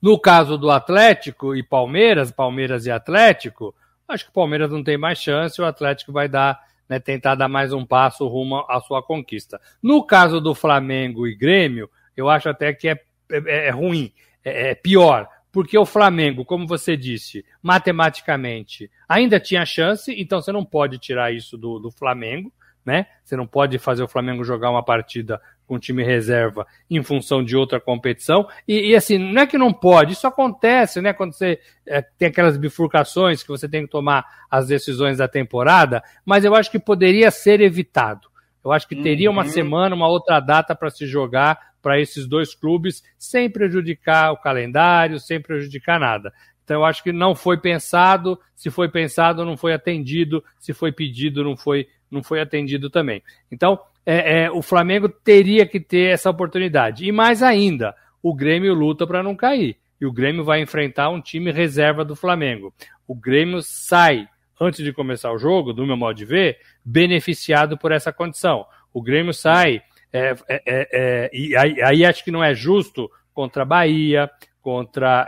No 0.00 0.18
caso 0.18 0.56
do 0.56 0.70
Atlético 0.70 1.56
e 1.56 1.62
Palmeiras, 1.62 2.30
Palmeiras 2.30 2.86
e 2.86 2.90
Atlético, 2.90 3.74
acho 4.06 4.24
que 4.24 4.30
o 4.30 4.34
Palmeiras 4.34 4.70
não 4.70 4.84
tem 4.84 4.96
mais 4.96 5.18
chance, 5.18 5.60
o 5.60 5.64
Atlético 5.64 6.12
vai 6.12 6.28
dar, 6.28 6.60
né, 6.88 7.00
tentar 7.00 7.34
dar 7.34 7.48
mais 7.48 7.72
um 7.72 7.84
passo 7.84 8.26
rumo 8.28 8.64
à 8.68 8.80
sua 8.80 9.02
conquista. 9.02 9.60
No 9.82 10.04
caso 10.04 10.40
do 10.40 10.54
Flamengo 10.54 11.26
e 11.26 11.34
Grêmio, 11.34 11.90
eu 12.16 12.28
acho 12.28 12.48
até 12.48 12.72
que 12.72 12.88
é, 12.88 13.02
é, 13.30 13.66
é 13.66 13.70
ruim, 13.70 14.12
é, 14.44 14.70
é 14.70 14.74
pior, 14.74 15.28
porque 15.50 15.76
o 15.76 15.86
Flamengo, 15.86 16.44
como 16.44 16.66
você 16.66 16.96
disse, 16.96 17.44
matematicamente 17.62 18.90
ainda 19.08 19.40
tinha 19.40 19.64
chance, 19.64 20.14
então 20.16 20.40
você 20.40 20.52
não 20.52 20.64
pode 20.64 20.98
tirar 20.98 21.32
isso 21.32 21.56
do, 21.56 21.78
do 21.78 21.90
Flamengo, 21.90 22.52
né? 22.84 23.06
Você 23.24 23.36
não 23.36 23.46
pode 23.46 23.78
fazer 23.78 24.02
o 24.02 24.08
Flamengo 24.08 24.44
jogar 24.44 24.70
uma 24.70 24.84
partida 24.84 25.40
com 25.66 25.78
time 25.78 26.04
reserva 26.04 26.66
em 26.90 27.02
função 27.02 27.42
de 27.42 27.56
outra 27.56 27.80
competição. 27.80 28.46
E, 28.68 28.90
e, 28.90 28.96
assim, 28.96 29.18
não 29.18 29.42
é 29.42 29.46
que 29.46 29.56
não 29.56 29.72
pode, 29.72 30.12
isso 30.12 30.26
acontece, 30.26 31.00
né? 31.00 31.12
Quando 31.12 31.32
você 31.32 31.58
é, 31.86 32.02
tem 32.02 32.28
aquelas 32.28 32.56
bifurcações 32.56 33.42
que 33.42 33.48
você 33.48 33.68
tem 33.68 33.84
que 33.84 33.90
tomar 33.90 34.24
as 34.50 34.66
decisões 34.66 35.18
da 35.18 35.26
temporada, 35.26 36.02
mas 36.24 36.44
eu 36.44 36.54
acho 36.54 36.70
que 36.70 36.78
poderia 36.78 37.30
ser 37.30 37.60
evitado. 37.60 38.28
Eu 38.64 38.72
acho 38.72 38.88
que 38.88 38.96
teria 38.96 39.30
uma 39.30 39.42
uhum. 39.42 39.48
semana, 39.48 39.94
uma 39.94 40.08
outra 40.08 40.40
data 40.40 40.74
para 40.74 40.90
se 40.90 41.06
jogar 41.06 41.74
para 41.82 42.00
esses 42.00 42.26
dois 42.26 42.54
clubes, 42.54 43.02
sem 43.18 43.50
prejudicar 43.50 44.32
o 44.32 44.38
calendário, 44.38 45.20
sem 45.20 45.38
prejudicar 45.38 46.00
nada. 46.00 46.32
Então 46.64 46.78
eu 46.80 46.84
acho 46.86 47.02
que 47.02 47.12
não 47.12 47.34
foi 47.34 47.58
pensado, 47.58 48.40
se 48.56 48.70
foi 48.70 48.88
pensado, 48.88 49.44
não 49.44 49.54
foi 49.54 49.74
atendido, 49.74 50.42
se 50.58 50.72
foi 50.72 50.90
pedido, 50.90 51.44
não 51.44 51.58
foi, 51.58 51.86
não 52.14 52.22
foi 52.22 52.40
atendido 52.40 52.88
também. 52.88 53.22
Então, 53.50 53.78
é, 54.06 54.44
é, 54.44 54.50
o 54.50 54.62
Flamengo 54.62 55.08
teria 55.08 55.66
que 55.66 55.80
ter 55.80 56.12
essa 56.12 56.30
oportunidade. 56.30 57.04
E 57.04 57.12
mais 57.12 57.42
ainda, 57.42 57.94
o 58.22 58.34
Grêmio 58.34 58.72
luta 58.72 59.06
para 59.06 59.22
não 59.22 59.34
cair. 59.34 59.76
E 60.00 60.06
o 60.06 60.12
Grêmio 60.12 60.44
vai 60.44 60.60
enfrentar 60.60 61.10
um 61.10 61.20
time 61.20 61.50
reserva 61.50 62.04
do 62.04 62.14
Flamengo. 62.14 62.72
O 63.06 63.14
Grêmio 63.14 63.62
sai, 63.62 64.28
antes 64.60 64.84
de 64.84 64.92
começar 64.92 65.32
o 65.32 65.38
jogo, 65.38 65.72
do 65.72 65.86
meu 65.86 65.96
modo 65.96 66.16
de 66.16 66.24
ver, 66.24 66.58
beneficiado 66.84 67.76
por 67.76 67.92
essa 67.92 68.12
condição. 68.12 68.66
O 68.92 69.02
Grêmio 69.02 69.34
sai, 69.34 69.82
é, 70.12 70.34
é, 70.48 70.62
é, 70.66 70.88
é 70.92 71.30
e 71.32 71.56
aí, 71.56 71.82
aí, 71.82 72.04
acho 72.04 72.22
que 72.24 72.30
não 72.30 72.44
é 72.44 72.54
justo 72.54 73.10
contra 73.32 73.64
Bahia, 73.64 74.30
contra 74.60 75.26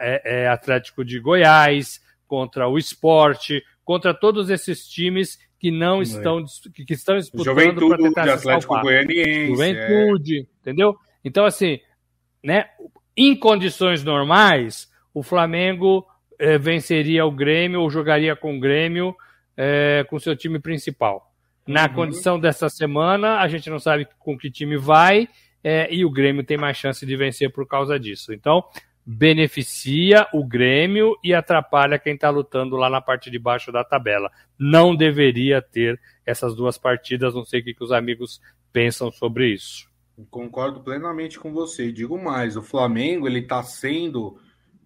Atlético 0.51 1.05
de 1.05 1.19
Goiás, 1.19 2.01
contra 2.27 2.69
o 2.69 2.79
Esporte, 2.79 3.63
contra 3.85 4.15
todos 4.15 4.51
esses 4.51 4.89
times 4.89 5.39
que 5.59 5.71
não 5.71 6.03
estão 6.03 6.45
que, 6.75 6.85
que 6.85 6.95
estão 6.95 7.17
disputando 7.17 7.89
para 7.89 7.99
tentar 7.99 8.25
de 8.25 8.31
Atlético 8.31 8.81
Goianiense, 8.81 9.47
Juventude, 9.47 10.39
é. 10.39 10.43
entendeu? 10.61 10.97
Então 11.25 11.45
assim, 11.45 11.81
né, 12.43 12.67
em 13.17 13.35
condições 13.35 14.05
normais, 14.05 14.91
o 15.15 15.23
Flamengo 15.23 16.07
é, 16.39 16.59
venceria 16.59 17.25
o 17.25 17.31
Grêmio 17.31 17.81
ou 17.81 17.91
jogaria 17.91 18.37
com 18.37 18.57
o 18.57 18.61
Grêmio 18.61 19.15
é, 19.57 20.05
com 20.09 20.19
seu 20.19 20.37
time 20.37 20.59
principal. 20.59 21.33
Na 21.67 21.87
uhum. 21.87 21.95
condição 21.95 22.39
dessa 22.39 22.69
semana, 22.69 23.41
a 23.41 23.49
gente 23.49 23.69
não 23.71 23.79
sabe 23.79 24.07
com 24.19 24.39
que 24.39 24.51
time 24.51 24.77
vai 24.77 25.29
é, 25.65 25.93
e 25.93 26.05
o 26.05 26.11
Grêmio 26.11 26.45
tem 26.45 26.57
mais 26.57 26.77
chance 26.77 27.05
de 27.05 27.17
vencer 27.17 27.51
por 27.51 27.67
causa 27.67 27.99
disso. 27.99 28.33
Então, 28.33 28.63
beneficia 29.07 30.27
o 30.33 30.45
Grêmio 30.45 31.17
e 31.23 31.33
atrapalha 31.33 31.99
quem 31.99 32.15
está 32.15 32.29
lutando 32.29 32.77
lá 32.77 32.91
na 32.91 33.01
parte 33.01 33.31
de 33.31 33.39
baixo 33.39 33.71
da 33.71 33.85
tabela. 33.85 34.31
Não 34.59 34.97
deveria 34.97 35.63
ter 35.63 36.01
essas 36.25 36.57
duas 36.57 36.77
partidas, 36.77 37.33
não 37.33 37.45
sei 37.45 37.61
o 37.61 37.65
que, 37.65 37.75
que 37.75 37.85
os 37.85 37.93
amigos 37.93 38.41
pensam 38.73 39.13
sobre 39.13 39.53
isso. 39.53 39.89
Concordo 40.29 40.81
plenamente 40.81 41.39
com 41.39 41.53
você. 41.53 41.93
Digo 41.93 42.19
mais, 42.19 42.57
o 42.57 42.63
Flamengo 42.63 43.29
ele 43.29 43.41
está 43.41 43.63
sendo 43.63 44.39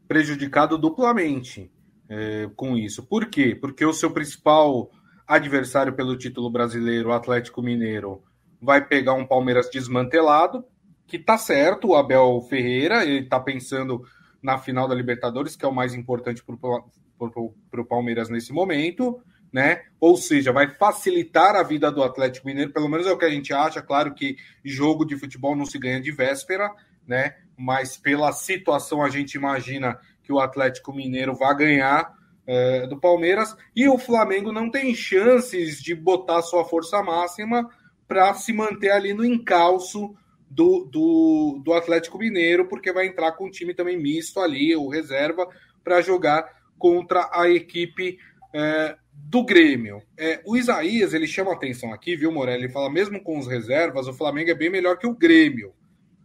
prejudicado 0.07 0.77
duplamente 0.77 1.71
é, 2.09 2.51
com 2.55 2.77
isso. 2.77 3.07
Por 3.07 3.27
quê? 3.27 3.55
Porque 3.59 3.87
o 3.87 3.93
seu 3.93 4.11
principal 4.11 4.91
adversário 5.27 5.95
pelo 5.95 6.19
título 6.19 6.51
brasileiro, 6.51 7.09
o 7.09 7.13
Atlético 7.13 7.63
Mineiro, 7.63 8.23
vai 8.61 8.85
pegar 8.85 9.15
um 9.15 9.25
Palmeiras 9.25 9.71
desmantelado, 9.71 10.65
que 11.11 11.19
tá 11.19 11.37
certo, 11.37 11.89
o 11.89 11.97
Abel 11.97 12.41
Ferreira, 12.49 13.05
ele 13.05 13.27
tá 13.27 13.41
pensando 13.41 14.03
na 14.41 14.57
final 14.57 14.87
da 14.87 14.95
Libertadores, 14.95 15.57
que 15.57 15.65
é 15.65 15.69
o 15.69 15.75
mais 15.75 15.93
importante 15.93 16.43
para 16.45 17.81
o 17.81 17.85
Palmeiras 17.85 18.31
nesse 18.31 18.53
momento, 18.53 19.21
né? 19.53 19.83
Ou 19.99 20.17
seja, 20.17 20.53
vai 20.53 20.69
facilitar 20.69 21.57
a 21.57 21.65
vida 21.65 21.91
do 21.91 22.03
Atlético 22.03 22.47
Mineiro, 22.47 22.73
pelo 22.73 22.89
menos 22.89 23.09
é 23.09 23.11
o 23.11 23.19
que 23.19 23.25
a 23.25 23.31
gente 23.31 23.53
acha. 23.53 23.83
Claro 23.83 24.15
que 24.15 24.37
jogo 24.65 25.05
de 25.05 25.17
futebol 25.17 25.57
não 25.57 25.67
se 25.67 25.79
ganha 25.79 26.01
de 26.01 26.13
véspera, 26.13 26.73
né? 27.07 27.35
Mas 27.57 27.97
pela 27.97 28.33
situação 28.33 29.03
a 29.03 29.11
gente 29.11 29.35
imagina 29.35 29.99
que 30.23 30.33
o 30.33 30.39
Atlético 30.39 30.95
Mineiro 30.95 31.35
vai 31.35 31.57
ganhar 31.57 32.15
é, 32.47 32.87
do 32.87 32.99
Palmeiras 33.01 33.57
e 33.75 33.89
o 33.89 33.99
Flamengo 33.99 34.53
não 34.53 34.71
tem 34.71 34.95
chances 34.95 35.83
de 35.83 35.93
botar 35.93 36.41
sua 36.43 36.65
força 36.65 37.03
máxima 37.03 37.69
para 38.07 38.33
se 38.35 38.53
manter 38.53 38.91
ali 38.91 39.13
no 39.13 39.25
encalço 39.25 40.15
do, 40.51 40.85
do, 40.91 41.63
do 41.65 41.73
Atlético 41.73 42.19
Mineiro, 42.19 42.67
porque 42.67 42.93
vai 42.93 43.07
entrar 43.07 43.33
com 43.33 43.47
um 43.47 43.51
time 43.51 43.73
também 43.73 43.97
misto 43.97 44.41
ali, 44.41 44.75
o 44.75 44.89
reserva, 44.89 45.49
para 45.85 46.01
jogar 46.01 46.45
contra 46.77 47.31
a 47.33 47.49
equipe 47.49 48.19
é, 48.53 48.97
do 49.13 49.45
Grêmio. 49.45 50.03
É, 50.19 50.43
o 50.45 50.57
Isaías, 50.57 51.15
ele 51.15 51.27
chama 51.27 51.53
atenção 51.53 51.93
aqui, 51.93 52.17
viu, 52.17 52.33
Morelli? 52.33 52.65
Ele 52.65 52.73
fala, 52.73 52.91
mesmo 52.91 53.23
com 53.23 53.39
os 53.39 53.47
reservas, 53.47 54.09
o 54.09 54.13
Flamengo 54.13 54.51
é 54.51 54.55
bem 54.55 54.71
melhor 54.71 54.99
que 54.99 55.07
o 55.07 55.15
Grêmio, 55.15 55.73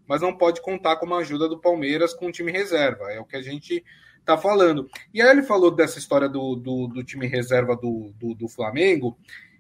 mas 0.08 0.22
não 0.22 0.36
pode 0.36 0.62
contar 0.62 0.96
com 0.96 1.14
a 1.14 1.20
ajuda 1.20 1.48
do 1.48 1.62
Palmeiras 1.62 2.14
com 2.14 2.28
o 2.28 2.32
time 2.32 2.52
reserva. 2.52 3.12
É 3.12 3.20
o 3.20 3.26
que 3.26 3.36
a 3.36 3.42
gente 3.42 3.84
tá 4.26 4.36
falando. 4.36 4.90
E 5.14 5.22
aí 5.22 5.30
ele 5.30 5.44
falou 5.44 5.70
dessa 5.70 6.00
história 6.00 6.28
do, 6.28 6.56
do, 6.56 6.88
do 6.88 7.04
time 7.04 7.28
reserva 7.28 7.76
do, 7.76 8.12
do, 8.18 8.34
do 8.34 8.48
Flamengo, 8.48 9.16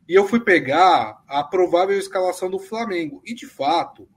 e 0.07 0.13
eu 0.13 0.27
fui 0.27 0.39
pegar 0.39 1.23
a 1.27 1.43
provável 1.43 1.97
escalação 1.97 2.49
do 2.49 2.59
Flamengo. 2.59 3.21
E 3.25 3.33
de 3.33 3.45
fato, 3.45 4.07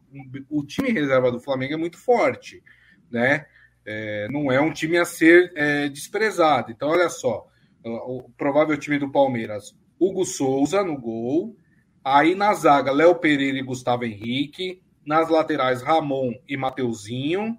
o 0.49 0.65
time 0.65 0.91
reserva 0.91 1.31
do 1.31 1.41
Flamengo 1.41 1.75
é 1.75 1.77
muito 1.77 1.99
forte, 1.99 2.63
né? 3.11 3.47
É, 3.85 4.29
não 4.31 4.53
é 4.53 4.61
um 4.61 4.73
time 4.73 4.99
a 4.99 5.05
ser 5.05 5.53
é, 5.57 5.89
desprezado. 5.89 6.71
Então, 6.71 6.89
olha 6.89 7.09
só, 7.09 7.47
o 7.85 8.29
provável 8.37 8.77
time 8.77 8.99
do 8.99 9.11
Palmeiras: 9.11 9.75
Hugo 9.99 10.25
Souza 10.25 10.85
no 10.85 10.99
gol, 10.99 11.57
aí 12.05 12.35
na 12.35 12.53
zaga 12.55 12.93
Léo 12.93 13.15
Pereira 13.15 13.59
e 13.59 13.63
Gustavo 13.63 14.05
Henrique, 14.05 14.83
nas 15.05 15.29
laterais 15.29 15.83
Ramon 15.83 16.35
e 16.47 16.57
Mateuzinho, 16.57 17.59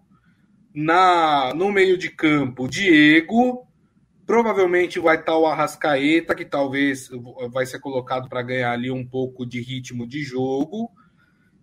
na 0.74 1.54
no 1.56 1.72
meio 1.72 1.98
de 1.98 2.10
campo 2.10 2.68
Diego, 2.68 3.68
provavelmente 4.26 5.00
vai 5.00 5.18
estar 5.18 5.36
o 5.36 5.48
Arrascaeta 5.48 6.36
que 6.36 6.46
talvez 6.46 7.10
vai 7.52 7.66
ser 7.66 7.80
colocado 7.80 8.30
para 8.30 8.44
ganhar 8.44 8.72
ali 8.72 8.92
um 8.92 9.04
pouco 9.04 9.44
de 9.44 9.60
ritmo 9.60 10.08
de 10.08 10.22
jogo. 10.22 10.92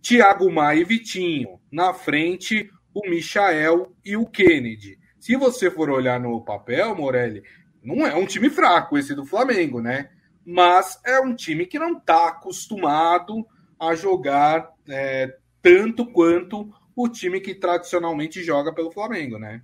Thiago 0.07 0.49
Maia 0.53 0.83
e 0.83 0.85
Vitinho. 0.85 1.59
Na 1.71 1.93
frente, 1.93 2.71
o 2.95 3.11
Michael 3.11 3.93
e 4.05 4.17
o 4.17 4.25
Kennedy. 4.25 4.99
Se 5.19 5.35
você 5.35 5.69
for 5.69 5.91
olhar 5.91 6.21
no 6.21 6.45
papel, 6.45 6.95
Morelli, 6.95 7.43
não 7.83 8.07
é 8.07 8.15
um 8.15 8.25
time 8.25 8.49
fraco 8.49 8.97
esse 8.97 9.17
do 9.17 9.27
Flamengo, 9.27 9.81
né? 9.81 10.09
Mas 10.47 11.01
é 11.05 11.19
um 11.19 11.35
time 11.35 11.67
que 11.67 11.77
não 11.77 11.99
está 11.99 12.29
acostumado 12.29 13.45
a 13.81 13.97
jogar 13.97 14.71
é, 14.89 15.35
tanto 15.61 16.07
quanto 16.07 16.71
o 16.95 17.09
time 17.09 17.41
que 17.41 17.53
tradicionalmente 17.53 18.45
joga 18.45 18.73
pelo 18.73 18.93
Flamengo, 18.93 19.41
né? 19.41 19.61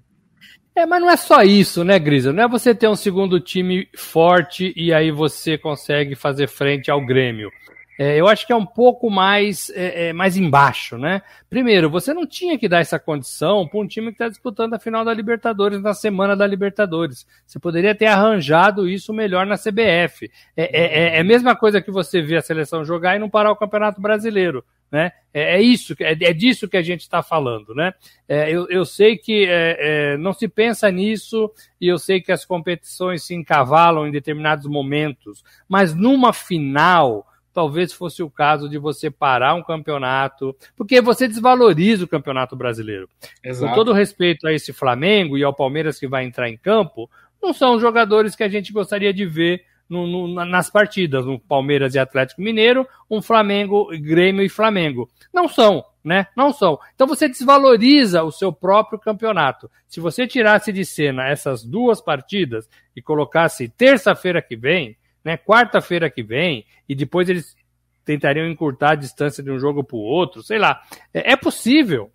É, 0.75 0.85
mas 0.85 1.01
não 1.01 1.11
é 1.11 1.17
só 1.17 1.43
isso, 1.43 1.85
né, 1.85 2.01
Grisa? 2.01 2.33
Não 2.33 2.43
é 2.43 2.49
você 2.49 2.75
ter 2.75 2.89
um 2.89 2.97
segundo 2.97 3.39
time 3.39 3.89
forte 3.97 4.73
e 4.75 4.93
aí 4.93 5.13
você 5.13 5.57
consegue 5.57 6.17
fazer 6.17 6.49
frente 6.49 6.91
ao 6.91 7.05
Grêmio. 7.07 7.49
É, 7.99 8.19
eu 8.19 8.27
acho 8.27 8.47
que 8.47 8.53
é 8.53 8.57
um 8.57 8.65
pouco 8.65 9.11
mais, 9.11 9.71
é, 9.71 10.09
é, 10.09 10.13
mais 10.13 10.37
embaixo, 10.37 10.97
né? 10.97 11.21
Primeiro, 11.49 11.91
você 11.91 12.15
não 12.15 12.27
tinha 12.27 12.59
que 12.59 12.69
dar 12.69 12.81
essa 12.81 12.99
condição 12.99 13.69
para 13.69 13.81
um 13.81 13.87
time 13.87 14.07
que 14.07 14.15
está 14.15 14.29
disputando 14.29 14.75
a 14.75 14.79
final 14.79 15.05
da 15.05 15.13
Libertadores 15.13 15.83
na 15.83 15.93
semana 15.93 16.35
da 16.35 16.47
Libertadores. 16.47 17.27
Você 17.47 17.59
poderia 17.59 17.95
ter 17.95 18.07
arranjado 18.07 18.89
isso 18.89 19.13
melhor 19.13 19.45
na 19.45 19.59
CBF. 19.59 20.31
É, 20.57 20.63
é, 20.65 21.15
é, 21.15 21.17
é 21.17 21.21
a 21.21 21.25
mesma 21.25 21.55
coisa 21.55 21.83
que 21.83 21.91
você 21.91 22.23
vê 22.23 22.37
a 22.37 22.43
seleção 22.43 22.85
jogar 22.85 23.17
e 23.17 23.19
não 23.19 23.29
parar 23.29 23.53
o 23.53 23.57
Campeonato 23.57 24.01
Brasileiro. 24.01 24.65
Né? 24.91 25.11
É, 25.33 25.61
isso, 25.61 25.95
é, 26.01 26.15
disso 26.35 26.69
que 26.69 26.77
a 26.77 26.83
gente 26.83 27.01
está 27.01 27.23
falando, 27.23 27.75
né? 27.75 27.95
Eu, 28.29 28.69
eu 28.69 28.85
sei 28.85 29.17
que 29.17 29.49
não 30.19 30.35
se 30.35 30.47
pensa 30.47 30.91
nisso 30.91 31.51
e 31.81 31.89
eu 31.89 31.99
sei 31.99 32.21
que 32.21 32.31
as 32.31 32.45
competições 32.45 33.23
se 33.23 33.35
encavalam 33.35 34.07
em 34.07 34.11
determinados 34.11 34.67
momentos, 34.67 35.43
mas 35.67 35.95
numa 35.95 36.35
final 36.35 37.27
talvez 37.53 37.93
fosse 37.93 38.23
o 38.23 38.31
caso 38.31 38.69
de 38.69 38.79
você 38.79 39.11
parar 39.11 39.55
um 39.55 39.63
campeonato, 39.63 40.57
porque 40.77 41.01
você 41.01 41.29
desvaloriza 41.29 42.05
o 42.05 42.09
campeonato 42.09 42.57
brasileiro. 42.57 43.09
Exato. 43.43 43.71
Com 43.71 43.75
todo 43.75 43.93
respeito 43.93 44.47
a 44.47 44.53
esse 44.53 44.73
Flamengo 44.73 45.37
e 45.37 45.45
ao 45.45 45.55
Palmeiras 45.55 45.99
que 45.99 46.09
vai 46.09 46.25
entrar 46.25 46.49
em 46.49 46.57
campo, 46.57 47.11
não 47.43 47.53
são 47.53 47.75
os 47.75 47.81
jogadores 47.81 48.37
que 48.37 48.43
a 48.43 48.49
gente 48.49 48.73
gostaria 48.73 49.13
de 49.13 49.27
ver 49.27 49.65
no, 49.89 50.07
no, 50.07 50.45
nas 50.47 50.71
partidas, 50.71 51.27
no 51.27 51.39
Palmeiras 51.39 51.95
e 51.95 51.99
Atlético 51.99 52.41
Mineiro, 52.41 52.87
um 53.11 53.21
Flamengo, 53.21 53.89
Grêmio 54.01 54.43
e 54.43 54.49
Flamengo. 54.49 55.09
Não 55.33 55.47
são, 55.47 55.85
né? 56.03 56.29
Não 56.35 56.53
são. 56.53 56.79
Então 56.95 57.07
você 57.07 57.29
desvaloriza 57.29 58.23
o 58.23 58.33
seu 58.33 58.53
próprio 58.53 58.99
campeonato. 58.99 59.71
Se 59.87 60.01
você 60.01 60.27
tirasse 60.27 60.73
de 60.73 60.85
cena 60.85 61.29
essas 61.29 61.63
duas 61.63 62.01
partidas 62.01 62.69
e 62.97 63.03
colocasse 63.03 63.69
terça-feira 63.69 64.41
que 64.41 64.57
vem, 64.57 64.97
né, 65.25 65.37
quarta-feira 65.37 66.11
que 66.11 66.23
vem, 66.23 66.65
e 66.89 66.95
depois 66.95 67.29
eles 67.29 67.57
tentariam 68.05 68.47
encurtar 68.47 68.93
a 68.93 68.97
distância 68.97 69.43
de 69.43 69.51
um 69.51 69.59
jogo 69.59 69.85
para 69.85 69.97
o 69.97 70.01
outro, 70.01 70.43
sei 70.43 70.59
lá. 70.59 70.83
É, 71.15 71.33
é, 71.33 71.37
possível. 71.37 72.11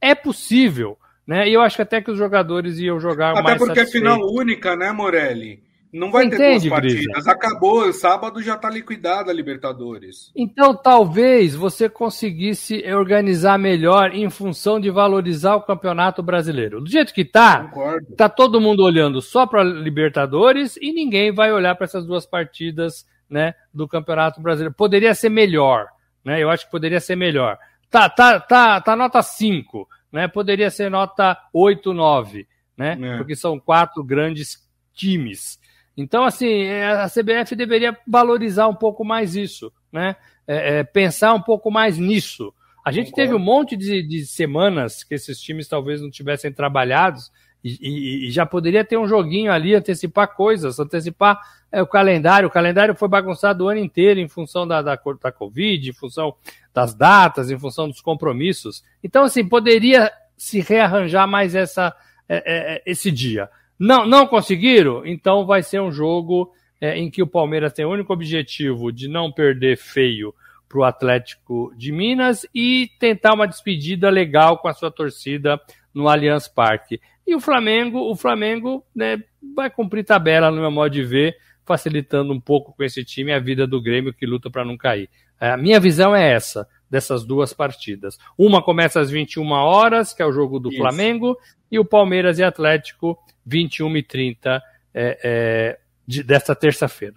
É 0.00 0.14
possível. 0.14 0.98
Né? 1.26 1.48
E 1.48 1.54
eu 1.54 1.62
acho 1.62 1.76
que 1.76 1.82
até 1.82 2.00
que 2.00 2.10
os 2.10 2.18
jogadores 2.18 2.78
iam 2.78 3.00
jogar 3.00 3.32
até 3.32 3.42
mais 3.42 3.56
Até 3.56 3.66
porque 3.66 3.80
é 3.80 3.86
final 3.86 4.20
única, 4.20 4.76
né, 4.76 4.92
Morelli? 4.92 5.62
Não 5.92 6.10
vai 6.10 6.24
Você 6.24 6.30
ter 6.30 6.36
entende, 6.36 6.68
duas 6.68 6.80
partidas. 6.80 7.04
Brisa? 7.04 7.30
Acabou, 7.32 7.92
sábado 7.92 8.42
já 8.42 8.54
está 8.54 8.70
liquidada 8.70 9.30
a 9.30 9.34
Libertadores. 9.34 10.30
Então, 10.36 10.74
talvez 10.74 11.54
você 11.54 11.88
conseguisse 11.88 12.82
organizar 12.92 13.58
melhor 13.58 14.14
em 14.14 14.30
função 14.30 14.78
de 14.78 14.88
valorizar 14.90 15.56
o 15.56 15.62
Campeonato 15.62 16.22
Brasileiro. 16.22 16.80
Do 16.80 16.88
jeito 16.88 17.12
que 17.12 17.22
está, 17.22 17.70
tá 18.16 18.28
todo 18.28 18.60
mundo 18.60 18.84
olhando 18.84 19.20
só 19.20 19.46
para 19.46 19.64
Libertadores 19.64 20.76
e 20.80 20.92
ninguém 20.92 21.32
vai 21.32 21.52
olhar 21.52 21.74
para 21.74 21.86
essas 21.86 22.06
duas 22.06 22.24
partidas, 22.24 23.04
né, 23.28 23.54
do 23.72 23.86
Campeonato 23.86 24.40
Brasileiro. 24.40 24.74
Poderia 24.74 25.14
ser 25.14 25.28
melhor, 25.28 25.86
né? 26.24 26.42
Eu 26.42 26.50
acho 26.50 26.64
que 26.66 26.70
poderia 26.70 27.00
ser 27.00 27.16
melhor. 27.16 27.58
Tá, 27.88 28.08
tá, 28.08 28.40
tá, 28.40 28.80
tá 28.80 28.96
nota 28.96 29.22
5, 29.22 29.88
né? 30.12 30.26
Poderia 30.28 30.70
ser 30.70 30.90
nota 30.90 31.36
8, 31.52 31.92
9, 31.92 32.46
né? 32.76 32.98
É. 33.00 33.16
Porque 33.16 33.36
são 33.36 33.58
quatro 33.58 34.02
grandes 34.02 34.68
times. 34.92 35.59
Então, 35.96 36.24
assim, 36.24 36.62
é, 36.62 36.92
a 36.92 37.08
CBF 37.08 37.54
deveria 37.54 37.96
valorizar 38.06 38.68
um 38.68 38.74
pouco 38.74 39.04
mais 39.04 39.34
isso, 39.36 39.72
né? 39.92 40.16
É, 40.46 40.78
é, 40.78 40.84
pensar 40.84 41.34
um 41.34 41.42
pouco 41.42 41.70
mais 41.70 41.98
nisso. 41.98 42.52
A 42.84 42.90
gente 42.90 43.10
Concordo. 43.10 43.30
teve 43.30 43.34
um 43.34 43.44
monte 43.44 43.76
de, 43.76 44.02
de, 44.02 44.26
semanas 44.26 45.04
que 45.04 45.14
esses 45.14 45.40
times 45.40 45.68
talvez 45.68 46.00
não 46.00 46.10
tivessem 46.10 46.52
trabalhados 46.52 47.30
e, 47.62 47.76
e, 47.80 48.28
e 48.28 48.30
já 48.30 48.46
poderia 48.46 48.84
ter 48.84 48.96
um 48.96 49.06
joguinho 49.06 49.52
ali, 49.52 49.74
antecipar 49.74 50.34
coisas, 50.34 50.80
antecipar 50.80 51.38
é, 51.70 51.82
o 51.82 51.86
calendário. 51.86 52.48
O 52.48 52.52
calendário 52.52 52.94
foi 52.94 53.08
bagunçado 53.08 53.64
o 53.64 53.68
ano 53.68 53.80
inteiro 53.80 54.18
em 54.18 54.28
função 54.28 54.66
da, 54.66 54.80
da, 54.80 54.98
da 55.22 55.32
Covid, 55.32 55.90
em 55.90 55.92
função 55.92 56.34
das 56.72 56.94
datas, 56.94 57.50
em 57.50 57.58
função 57.58 57.88
dos 57.88 58.00
compromissos. 58.00 58.82
Então, 59.04 59.24
assim, 59.24 59.46
poderia 59.46 60.10
se 60.36 60.60
rearranjar 60.60 61.28
mais 61.28 61.54
essa, 61.54 61.94
é, 62.28 62.76
é, 62.76 62.82
esse 62.86 63.10
dia. 63.10 63.50
Não, 63.80 64.06
não 64.06 64.26
conseguiram? 64.26 65.06
Então 65.06 65.46
vai 65.46 65.62
ser 65.62 65.80
um 65.80 65.90
jogo 65.90 66.52
é, 66.78 66.98
em 66.98 67.10
que 67.10 67.22
o 67.22 67.26
Palmeiras 67.26 67.72
tem 67.72 67.86
o 67.86 67.90
único 67.90 68.12
objetivo 68.12 68.92
de 68.92 69.08
não 69.08 69.32
perder 69.32 69.78
feio 69.78 70.34
para 70.68 70.78
o 70.78 70.84
Atlético 70.84 71.72
de 71.74 71.90
Minas 71.90 72.46
e 72.54 72.90
tentar 73.00 73.32
uma 73.32 73.48
despedida 73.48 74.10
legal 74.10 74.58
com 74.58 74.68
a 74.68 74.74
sua 74.74 74.90
torcida 74.90 75.58
no 75.94 76.08
Allianz 76.08 76.46
Parque. 76.46 77.00
E 77.26 77.34
o 77.34 77.40
Flamengo, 77.40 77.98
o 78.10 78.14
Flamengo 78.14 78.84
né, 78.94 79.22
vai 79.56 79.70
cumprir 79.70 80.04
tabela 80.04 80.50
no 80.50 80.60
meu 80.60 80.70
modo 80.70 80.90
de 80.90 81.02
ver, 81.02 81.36
facilitando 81.64 82.34
um 82.34 82.40
pouco 82.40 82.74
com 82.76 82.84
esse 82.84 83.02
time 83.02 83.32
a 83.32 83.38
vida 83.38 83.66
do 83.66 83.80
Grêmio 83.80 84.12
que 84.12 84.26
luta 84.26 84.50
para 84.50 84.64
não 84.64 84.76
cair. 84.76 85.08
A 85.40 85.56
minha 85.56 85.80
visão 85.80 86.14
é 86.14 86.32
essa 86.32 86.68
dessas 86.90 87.24
duas 87.24 87.54
partidas. 87.54 88.18
Uma 88.36 88.62
começa 88.62 89.00
às 89.00 89.10
21 89.10 89.50
horas, 89.52 90.12
que 90.12 90.20
é 90.20 90.26
o 90.26 90.32
jogo 90.32 90.58
do 90.58 90.68
Isso. 90.68 90.78
Flamengo, 90.78 91.36
e 91.70 91.78
o 91.78 91.84
Palmeiras 91.84 92.38
e 92.38 92.42
Atlético 92.42 93.18
21 93.50 93.96
e 93.96 94.02
30 94.02 94.62
é, 94.94 95.18
é, 95.22 95.78
de, 96.06 96.22
desta 96.22 96.54
terça-feira. 96.54 97.16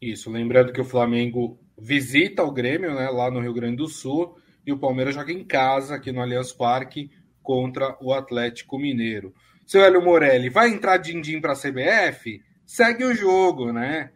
Isso, 0.00 0.30
lembrando 0.30 0.72
que 0.72 0.80
o 0.80 0.84
Flamengo 0.84 1.58
visita 1.78 2.42
o 2.42 2.52
Grêmio, 2.52 2.94
né, 2.94 3.08
lá 3.08 3.30
no 3.30 3.40
Rio 3.40 3.54
Grande 3.54 3.76
do 3.76 3.88
Sul, 3.88 4.36
e 4.66 4.72
o 4.72 4.78
Palmeiras 4.78 5.14
joga 5.14 5.32
em 5.32 5.42
casa, 5.42 5.94
aqui 5.94 6.12
no 6.12 6.20
Allianz 6.20 6.52
Parque, 6.52 7.10
contra 7.42 7.96
o 8.00 8.12
Atlético 8.12 8.78
Mineiro. 8.78 9.34
Seu 9.66 9.82
Hélio 9.82 10.02
Morelli, 10.02 10.50
vai 10.50 10.68
entrar 10.68 10.98
din-din 10.98 11.40
para 11.40 11.52
a 11.52 11.56
CBF? 11.56 12.42
Segue 12.66 13.04
o 13.04 13.14
jogo, 13.14 13.72
né? 13.72 14.10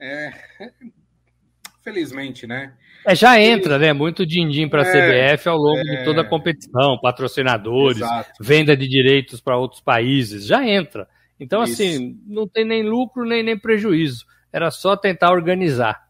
É... 0.00 0.32
Felizmente, 1.82 2.46
né? 2.46 2.74
É, 3.06 3.14
já 3.14 3.40
entra, 3.40 3.78
né? 3.78 3.92
Muito 3.92 4.26
din-din 4.26 4.68
para 4.68 4.82
a 4.82 4.86
é, 4.86 5.32
CBF 5.32 5.48
ao 5.48 5.56
longo 5.56 5.80
é, 5.80 5.96
de 5.96 6.04
toda 6.04 6.22
a 6.22 6.24
competição, 6.24 6.98
patrocinadores, 7.00 7.98
exato. 7.98 8.30
venda 8.40 8.76
de 8.76 8.88
direitos 8.88 9.40
para 9.40 9.56
outros 9.56 9.80
países, 9.80 10.46
já 10.46 10.66
entra. 10.66 11.08
Então, 11.40 11.62
Isso. 11.62 11.74
assim, 11.74 12.20
não 12.26 12.48
tem 12.48 12.64
nem 12.64 12.82
lucro 12.82 13.24
nem, 13.24 13.42
nem 13.42 13.58
prejuízo. 13.58 14.26
Era 14.52 14.70
só 14.70 14.96
tentar 14.96 15.32
organizar. 15.32 16.08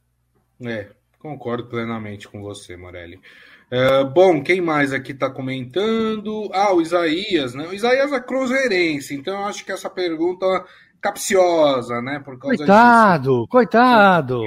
É, 0.65 0.89
concordo 1.19 1.67
plenamente 1.67 2.27
com 2.29 2.41
você, 2.41 2.77
Morelli. 2.77 3.21
É, 3.71 4.03
bom, 4.05 4.43
quem 4.43 4.63
mais 4.63 4.95
aqui 4.95 5.13
está 5.13 5.29
comentando? 5.29 6.49
Ah, 6.55 6.73
o 6.73 6.81
Isaías, 6.81 7.55
né? 7.55 7.67
O 7.67 7.75
Isaías 7.75 8.13
é 8.13 8.21
cruzeirense, 8.21 9.15
então 9.15 9.41
eu 9.41 9.45
acho 9.45 9.65
que 9.65 9.71
essa 9.71 9.91
pergunta 9.91 10.47
capciosa, 11.01 12.03
né? 12.03 12.21
Por 12.21 12.39
causa 12.39 12.57
coitado, 12.57 13.33
disso. 13.33 13.49
coitado. 13.49 14.43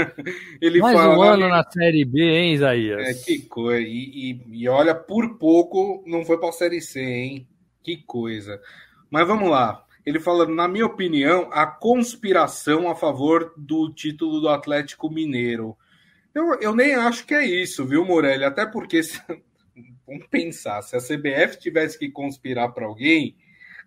Ele 0.60 0.80
Mais 0.80 0.96
fala, 0.96 1.18
um 1.18 1.22
ano 1.22 1.48
na 1.48 1.64
Série 1.70 2.04
B, 2.04 2.20
hein, 2.20 2.54
Isaías? 2.54 3.08
É, 3.08 3.14
que 3.14 3.40
coisa. 3.42 3.86
E, 3.86 4.32
e, 4.48 4.62
e 4.62 4.68
olha, 4.68 4.94
por 4.94 5.38
pouco 5.38 6.02
não 6.06 6.24
foi 6.24 6.38
para 6.38 6.48
a 6.48 6.52
Série 6.52 6.80
C, 6.80 7.00
hein? 7.00 7.48
Que 7.82 7.96
coisa. 7.96 8.60
Mas 9.10 9.26
vamos 9.26 9.50
lá. 9.50 9.84
Ele 10.04 10.20
fala, 10.20 10.46
na 10.46 10.68
minha 10.68 10.86
opinião, 10.86 11.48
a 11.50 11.66
conspiração 11.66 12.90
a 12.90 12.94
favor 12.94 13.52
do 13.56 13.92
título 13.92 14.40
do 14.40 14.48
Atlético 14.48 15.10
Mineiro. 15.10 15.76
Eu, 16.34 16.60
eu 16.60 16.74
nem 16.74 16.94
acho 16.94 17.24
que 17.26 17.34
é 17.34 17.44
isso, 17.44 17.86
viu, 17.86 18.04
Morelli? 18.04 18.44
Até 18.44 18.66
porque, 18.66 19.02
se, 19.02 19.20
vamos 20.06 20.26
pensar, 20.26 20.82
se 20.82 20.96
a 20.96 21.00
CBF 21.00 21.58
tivesse 21.58 21.98
que 21.98 22.10
conspirar 22.10 22.72
para 22.72 22.86
alguém, 22.86 23.36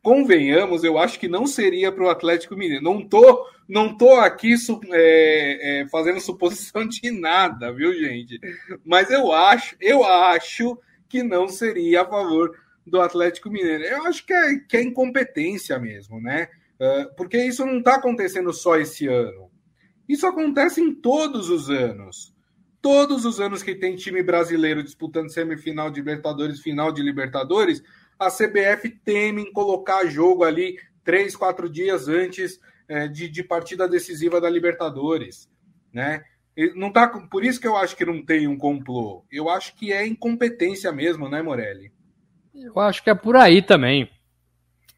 convenhamos, 0.01 0.83
eu 0.83 0.97
acho 0.97 1.19
que 1.19 1.27
não 1.27 1.45
seria 1.45 1.91
para 1.91 2.03
o 2.03 2.09
Atlético 2.09 2.55
Mineiro. 2.55 2.83
Não 2.83 3.07
tô, 3.07 3.45
não 3.67 3.95
tô 3.97 4.13
aqui 4.13 4.55
é, 4.91 5.81
é, 5.81 5.87
fazendo 5.87 6.19
suposição 6.21 6.87
de 6.87 7.11
nada, 7.11 7.71
viu, 7.71 7.93
gente? 7.93 8.39
Mas 8.85 9.09
eu 9.09 9.31
acho, 9.31 9.75
eu 9.79 10.03
acho 10.03 10.77
que 11.09 11.23
não 11.23 11.47
seria 11.47 12.01
a 12.01 12.05
favor 12.05 12.57
do 12.85 13.01
Atlético 13.01 13.49
Mineiro. 13.49 13.83
Eu 13.83 14.03
acho 14.05 14.25
que 14.25 14.33
é, 14.33 14.59
que 14.59 14.77
é 14.77 14.83
incompetência 14.83 15.77
mesmo, 15.77 16.21
né? 16.21 16.47
Uh, 16.79 17.13
porque 17.15 17.37
isso 17.37 17.65
não 17.65 17.79
está 17.79 17.95
acontecendo 17.95 18.53
só 18.53 18.77
esse 18.77 19.07
ano. 19.07 19.51
Isso 20.07 20.25
acontece 20.25 20.79
em 20.79 20.93
todos 20.93 21.49
os 21.49 21.69
anos. 21.69 22.33
Todos 22.81 23.25
os 23.25 23.41
anos 23.41 23.61
que 23.61 23.75
tem 23.75 23.95
time 23.95 24.23
brasileiro 24.23 24.83
disputando 24.83 25.31
semifinal 25.31 25.89
de 25.89 25.99
Libertadores, 25.99 26.61
final 26.61 26.91
de 26.91 27.01
Libertadores, 27.01 27.83
a 28.19 28.29
CBF 28.29 28.89
teme 29.03 29.43
em 29.43 29.51
colocar 29.51 30.05
jogo 30.05 30.43
ali 30.43 30.77
três, 31.03 31.35
quatro 31.35 31.69
dias 31.69 32.07
antes 32.07 32.59
é, 32.87 33.07
de, 33.07 33.29
de, 33.29 33.43
partida 33.43 33.87
decisiva 33.87 34.41
da 34.41 34.49
Libertadores, 34.49 35.49
né? 35.93 36.23
Não 36.75 36.91
tá, 36.91 37.07
por 37.07 37.45
isso 37.45 37.61
que 37.61 37.67
eu 37.67 37.77
acho 37.77 37.95
que 37.95 38.03
não 38.03 38.25
tem 38.25 38.47
um 38.47 38.57
complô. 38.57 39.23
Eu 39.31 39.47
acho 39.47 39.75
que 39.75 39.93
é 39.93 40.07
incompetência 40.07 40.91
mesmo, 40.91 41.29
né, 41.29 41.41
Morelli? 41.41 41.91
Eu 42.53 42.79
acho 42.79 43.03
que 43.03 43.11
é 43.11 43.15
por 43.15 43.35
aí 43.35 43.61
também. 43.61 44.09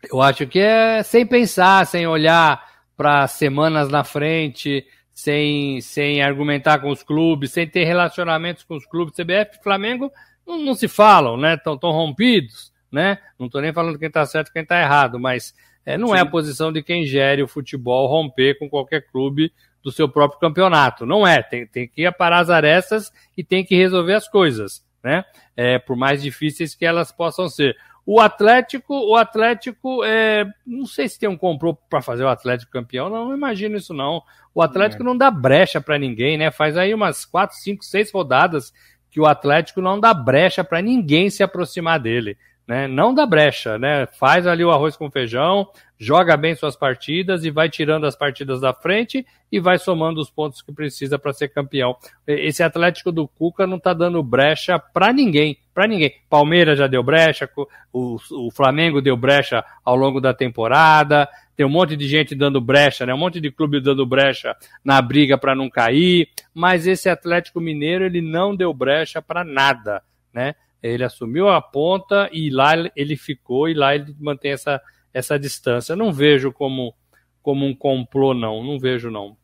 Eu 0.10 0.22
acho 0.22 0.48
que 0.48 0.60
é 0.60 1.04
sem 1.04 1.26
pensar, 1.26 1.86
sem 1.86 2.08
olhar 2.08 2.66
para 2.96 3.28
semanas 3.28 3.90
na 3.90 4.06
frente, 4.06 4.86
sem, 5.12 5.82
sem 5.82 6.22
argumentar 6.22 6.80
com 6.80 6.90
os 6.90 7.04
clubes, 7.04 7.52
sem 7.52 7.68
ter 7.68 7.84
relacionamentos 7.84 8.64
com 8.64 8.78
os 8.78 8.86
clubes. 8.86 9.16
CBF 9.16 9.58
e 9.60 9.64
Flamengo 9.64 10.10
não, 10.48 10.58
não 10.60 10.74
se 10.74 10.88
falam, 10.88 11.36
né? 11.36 11.56
Estão 11.56 11.92
rompidos 11.92 12.72
né? 12.92 13.20
Não 13.38 13.48
estou 13.48 13.62
nem 13.62 13.74
falando 13.74 14.00
quem 14.00 14.08
está 14.08 14.26
certo 14.26 14.50
e 14.50 14.54
quem 14.54 14.64
está 14.64 14.80
errado, 14.80 15.20
mas 15.20 15.54
é, 15.86 15.98
não 15.98 16.10
Sim. 16.10 16.16
é 16.16 16.20
a 16.20 16.26
posição 16.26 16.72
de 16.72 16.84
quem 16.84 17.06
gere 17.06 17.42
o 17.42 17.48
futebol 17.48 18.08
romper 18.08 18.58
com 18.58 18.70
qualquer 18.70 19.08
clube 19.12 19.52
do 19.84 19.92
seu 19.92 20.10
próprio 20.10 20.40
campeonato. 20.40 21.06
Não 21.06 21.26
é. 21.26 21.42
Tem, 21.42 21.66
tem 21.66 21.88
que 21.88 22.06
aparar 22.06 22.40
as 22.40 22.50
arestas 22.50 23.12
e 23.38 23.44
tem 23.44 23.64
que 23.64 23.76
resolver 23.76 24.14
as 24.14 24.28
coisas, 24.28 24.86
né? 25.04 25.24
É, 25.56 25.80
por 25.80 25.96
mais 25.96 26.22
difíceis 26.22 26.76
que 26.76 26.86
elas 26.86 27.12
possam 27.12 27.48
ser. 27.48 27.76
O 28.06 28.20
Atlético, 28.20 28.94
o 28.94 29.16
Atlético, 29.16 30.04
é, 30.04 30.46
não 30.66 30.86
sei 30.86 31.08
se 31.08 31.20
tem 31.20 31.30
um 31.30 31.38
comprou 31.38 31.76
para 31.90 32.02
fazer 32.02 32.24
o 32.24 32.30
Atlético 32.30 32.72
campeão, 32.72 33.10
não, 33.10 33.28
não 33.28 33.36
imagino 33.36 33.78
isso 33.78 33.94
não. 33.94 34.24
O 34.54 34.62
Atlético 34.62 35.04
é. 35.04 35.06
não 35.06 35.16
dá 35.16 35.30
brecha 35.30 35.80
para 35.80 35.98
ninguém, 35.98 36.38
né? 36.38 36.50
Faz 36.50 36.76
aí 36.76 36.94
umas 36.94 37.24
quatro, 37.24 37.56
cinco, 37.58 37.84
seis 37.86 38.12
rodadas 38.12 38.74
que 39.12 39.20
o 39.20 39.26
Atlético 39.26 39.82
não 39.82 40.00
dá 40.00 40.14
brecha 40.14 40.64
para 40.64 40.82
ninguém 40.82 41.30
se 41.30 41.44
aproximar 41.44 42.00
dele 42.00 42.38
né? 42.70 42.88
Não 42.88 43.16
dá 43.16 43.26
brecha, 43.26 43.80
né? 43.80 44.06
Faz 44.06 44.46
ali 44.46 44.64
o 44.64 44.70
arroz 44.70 44.96
com 44.96 45.10
feijão, 45.10 45.68
joga 45.98 46.38
bem 46.38 46.54
suas 46.54 46.76
partidas 46.76 47.44
e 47.44 47.50
vai 47.50 47.68
tirando 47.68 48.06
as 48.06 48.16
partidas 48.16 48.62
da 48.62 48.76
frente 48.76 49.26
e 49.52 49.60
vai 49.60 49.80
somando 49.80 50.22
os 50.22 50.30
pontos 50.30 50.62
que 50.62 50.72
precisa 50.72 51.18
para 51.18 51.34
ser 51.34 51.48
campeão. 51.48 51.98
Esse 52.28 52.62
Atlético 52.62 53.12
do 53.12 53.28
Cuca 53.28 53.66
não 53.66 53.78
está 53.78 53.92
dando 53.92 54.22
brecha 54.22 54.78
para 54.78 55.12
ninguém, 55.12 55.58
para 55.74 55.88
ninguém. 55.88 56.14
Palmeiras 56.30 56.78
já 56.78 56.86
deu 56.86 57.02
brecha, 57.02 57.50
o, 57.92 58.18
o 58.34 58.52
Flamengo 58.52 59.02
deu 59.02 59.18
brecha 59.18 59.66
ao 59.84 59.96
longo 59.96 60.22
da 60.22 60.32
temporada. 60.32 61.28
Tem 61.58 61.66
um 61.66 61.70
monte 61.70 61.98
de 61.98 62.08
gente 62.08 62.36
dando 62.36 62.62
brecha, 62.62 63.04
né? 63.04 63.16
Um 63.16 63.18
monte 63.18 63.42
de 63.42 63.50
clube 63.50 63.82
dando 63.82 64.06
brecha 64.06 64.56
na 64.86 65.02
briga 65.02 65.40
para 65.40 65.56
não 65.56 65.72
cair, 65.72 66.30
mas 66.54 66.86
esse 66.86 67.10
Atlético 67.10 67.60
Mineiro 67.60 68.06
ele 68.06 68.22
não 68.22 68.56
deu 68.56 68.72
brecha 68.72 69.24
para 69.24 69.44
nada, 69.44 70.04
né? 70.32 70.54
Ele 70.82 71.04
assumiu 71.04 71.50
a 71.50 71.62
ponta 71.62 72.30
e 72.32 72.50
lá 72.50 72.74
ele 72.96 73.16
ficou 73.18 73.68
e 73.68 73.74
lá 73.74 73.96
ele 73.96 74.16
mantém 74.20 74.52
essa, 74.52 74.82
essa 75.14 75.38
distância. 75.38 75.94
Eu 75.94 75.98
não 75.98 76.14
vejo 76.14 76.52
como, 76.52 76.94
como 77.42 77.66
um 77.66 77.76
complô, 77.76 78.34
não. 78.34 78.64
Não 78.64 78.80
vejo, 78.80 79.12
não. 79.12 79.38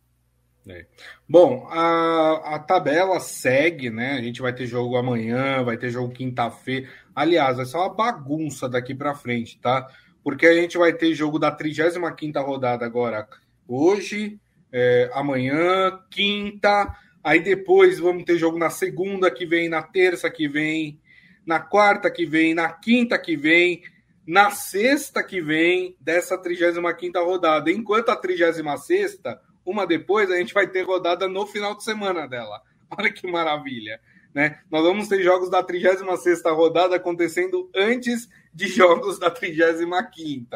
É. 0.67 0.85
Bom, 1.29 1.67
a, 1.69 2.55
a 2.55 2.59
tabela 2.59 3.19
segue, 3.19 3.89
né? 3.89 4.13
A 4.13 4.21
gente 4.21 4.41
vai 4.41 4.53
ter 4.53 4.65
jogo 4.65 4.97
amanhã, 4.97 5.63
vai 5.63 5.77
ter 5.77 5.89
jogo 5.89 6.13
quinta-feira. 6.13 6.87
Aliás, 7.15 7.57
vai 7.57 7.65
ser 7.65 7.77
uma 7.77 7.93
bagunça 7.93 8.67
daqui 8.67 8.95
para 8.95 9.13
frente, 9.13 9.59
tá? 9.59 9.87
Porque 10.23 10.45
a 10.47 10.53
gente 10.53 10.77
vai 10.77 10.91
ter 10.91 11.13
jogo 11.13 11.37
da 11.37 11.51
35 11.51 12.41
rodada 12.41 12.83
agora 12.83 13.27
hoje, 13.67 14.39
é, 14.71 15.09
amanhã, 15.13 15.99
quinta. 16.09 16.95
Aí 17.23 17.39
depois 17.41 17.99
vamos 17.99 18.23
ter 18.23 18.37
jogo 18.37 18.57
na 18.57 18.69
segunda 18.69 19.31
que 19.31 19.45
vem, 19.45 19.69
na 19.69 19.81
terça 19.81 20.29
que 20.29 20.47
vem, 20.47 20.99
na 21.45 21.59
quarta 21.59 22.09
que 22.09 22.25
vem, 22.25 22.53
na 22.53 22.69
quinta 22.69 23.17
que 23.17 23.37
vem, 23.37 23.83
na 24.25 24.49
sexta 24.49 25.23
que 25.23 25.41
vem 25.41 25.95
dessa 25.99 26.37
35 26.37 27.23
rodada. 27.23 27.71
Enquanto 27.71 28.09
a 28.09 28.15
36, 28.15 29.21
uma 29.65 29.85
depois, 29.85 30.31
a 30.31 30.37
gente 30.37 30.53
vai 30.53 30.67
ter 30.67 30.81
rodada 30.81 31.27
no 31.27 31.45
final 31.45 31.75
de 31.75 31.83
semana 31.83 32.27
dela. 32.27 32.61
Olha 32.97 33.11
que 33.11 33.29
maravilha. 33.29 33.99
Né? 34.33 34.59
Nós 34.69 34.83
vamos 34.83 35.07
ter 35.07 35.23
jogos 35.23 35.49
da 35.49 35.63
36 35.63 36.41
rodada 36.47 36.95
acontecendo 36.95 37.69
antes 37.75 38.27
de 38.53 38.67
jogos 38.67 39.19
da 39.19 39.29
35. 39.29 40.49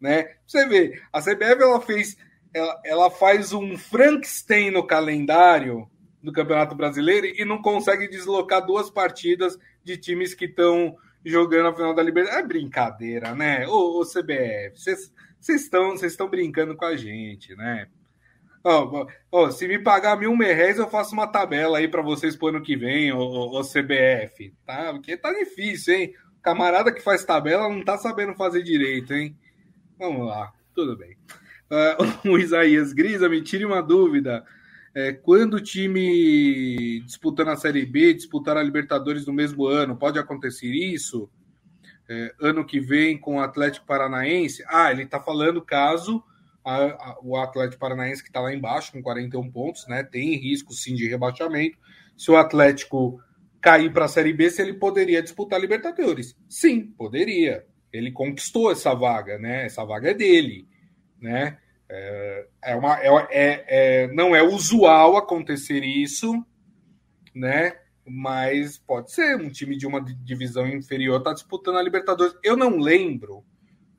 Né? 0.00 0.34
Você 0.46 0.66
vê, 0.66 1.00
a 1.12 1.20
CBF 1.20 1.60
ela 1.60 1.80
fez, 1.80 2.16
ela, 2.54 2.80
ela 2.84 3.10
faz 3.10 3.52
um 3.52 3.76
Frankenstein 3.76 4.70
no 4.70 4.86
calendário 4.86 5.88
do 6.28 6.32
Campeonato 6.32 6.74
Brasileiro 6.74 7.26
e 7.26 7.44
não 7.44 7.62
consegue 7.62 8.06
deslocar 8.06 8.64
duas 8.64 8.90
partidas 8.90 9.58
de 9.82 9.96
times 9.96 10.34
que 10.34 10.44
estão 10.44 10.94
jogando 11.24 11.68
a 11.68 11.74
final 11.74 11.94
da 11.94 12.02
Libertadores. 12.02 12.44
É 12.44 12.46
brincadeira, 12.46 13.34
né? 13.34 13.66
Ô, 13.66 14.00
ô 14.00 14.04
CBF, 14.04 14.72
vocês 14.74 15.10
estão 15.48 15.94
estão 15.94 16.28
brincando 16.28 16.76
com 16.76 16.84
a 16.84 16.96
gente, 16.96 17.56
né? 17.56 17.88
Ó, 18.62 19.06
ó, 19.32 19.50
se 19.50 19.66
me 19.66 19.78
pagar 19.78 20.18
mil 20.18 20.36
merréis, 20.36 20.78
eu 20.78 20.90
faço 20.90 21.14
uma 21.14 21.26
tabela 21.26 21.78
aí 21.78 21.88
para 21.88 22.02
vocês 22.02 22.36
pro 22.36 22.48
ano 22.48 22.62
que 22.62 22.76
vem, 22.76 23.10
ô, 23.12 23.18
ô, 23.18 23.62
CBF, 23.62 24.52
tá? 24.66 24.92
Porque 24.92 25.16
tá 25.16 25.32
difícil, 25.32 25.94
hein? 25.94 26.14
Camarada 26.42 26.92
que 26.92 27.00
faz 27.00 27.24
tabela 27.24 27.68
não 27.68 27.82
tá 27.82 27.96
sabendo 27.96 28.34
fazer 28.34 28.62
direito, 28.62 29.14
hein? 29.14 29.34
Vamos 29.98 30.26
lá, 30.26 30.52
tudo 30.74 30.96
bem. 30.96 31.16
Uh, 31.70 32.28
o 32.28 32.38
Isaías 32.38 32.92
Grisa, 32.92 33.28
me 33.28 33.40
tire 33.40 33.64
uma 33.64 33.82
dúvida. 33.82 34.44
É, 34.98 35.12
quando 35.12 35.54
o 35.54 35.60
time 35.60 37.00
disputando 37.02 37.50
a 37.50 37.56
Série 37.56 37.86
B, 37.86 38.12
disputar 38.14 38.56
a 38.56 38.62
Libertadores 38.64 39.24
no 39.26 39.32
mesmo 39.32 39.64
ano, 39.64 39.96
pode 39.96 40.18
acontecer 40.18 40.66
isso? 40.66 41.30
É, 42.10 42.34
ano 42.40 42.66
que 42.66 42.80
vem 42.80 43.16
com 43.16 43.36
o 43.36 43.40
Atlético 43.40 43.86
Paranaense? 43.86 44.64
Ah, 44.66 44.90
ele 44.90 45.04
está 45.04 45.20
falando 45.20 45.62
caso 45.62 46.20
a, 46.64 46.86
a, 46.86 47.18
o 47.22 47.36
Atlético 47.36 47.78
Paranaense, 47.78 48.24
que 48.24 48.28
está 48.28 48.40
lá 48.40 48.52
embaixo 48.52 48.90
com 48.90 49.00
41 49.00 49.48
pontos, 49.52 49.86
né, 49.86 50.02
tem 50.02 50.34
risco 50.34 50.72
sim 50.72 50.96
de 50.96 51.06
rebaixamento. 51.06 51.78
Se 52.16 52.32
o 52.32 52.36
Atlético 52.36 53.20
cair 53.60 53.92
para 53.92 54.06
a 54.06 54.08
Série 54.08 54.32
B, 54.32 54.50
se 54.50 54.62
ele 54.62 54.74
poderia 54.74 55.22
disputar 55.22 55.60
a 55.60 55.62
Libertadores? 55.62 56.36
Sim, 56.48 56.92
poderia. 56.98 57.64
Ele 57.92 58.10
conquistou 58.10 58.72
essa 58.72 58.92
vaga, 58.94 59.38
né? 59.38 59.66
Essa 59.66 59.84
vaga 59.84 60.10
é 60.10 60.14
dele, 60.14 60.66
né? 61.20 61.56
É, 61.90 62.46
é 62.64 62.76
uma, 62.76 63.00
é, 63.00 63.08
é, 63.30 63.64
é, 63.68 64.06
não 64.08 64.36
é 64.36 64.42
usual 64.42 65.16
acontecer 65.16 65.82
isso, 65.82 66.44
né? 67.34 67.76
Mas 68.06 68.78
pode 68.78 69.12
ser 69.12 69.36
um 69.36 69.50
time 69.50 69.76
de 69.76 69.86
uma 69.86 70.00
divisão 70.00 70.66
inferior 70.66 71.18
está 71.18 71.32
disputando 71.32 71.76
a 71.76 71.82
Libertadores. 71.82 72.34
Eu 72.42 72.56
não 72.56 72.78
lembro, 72.78 73.44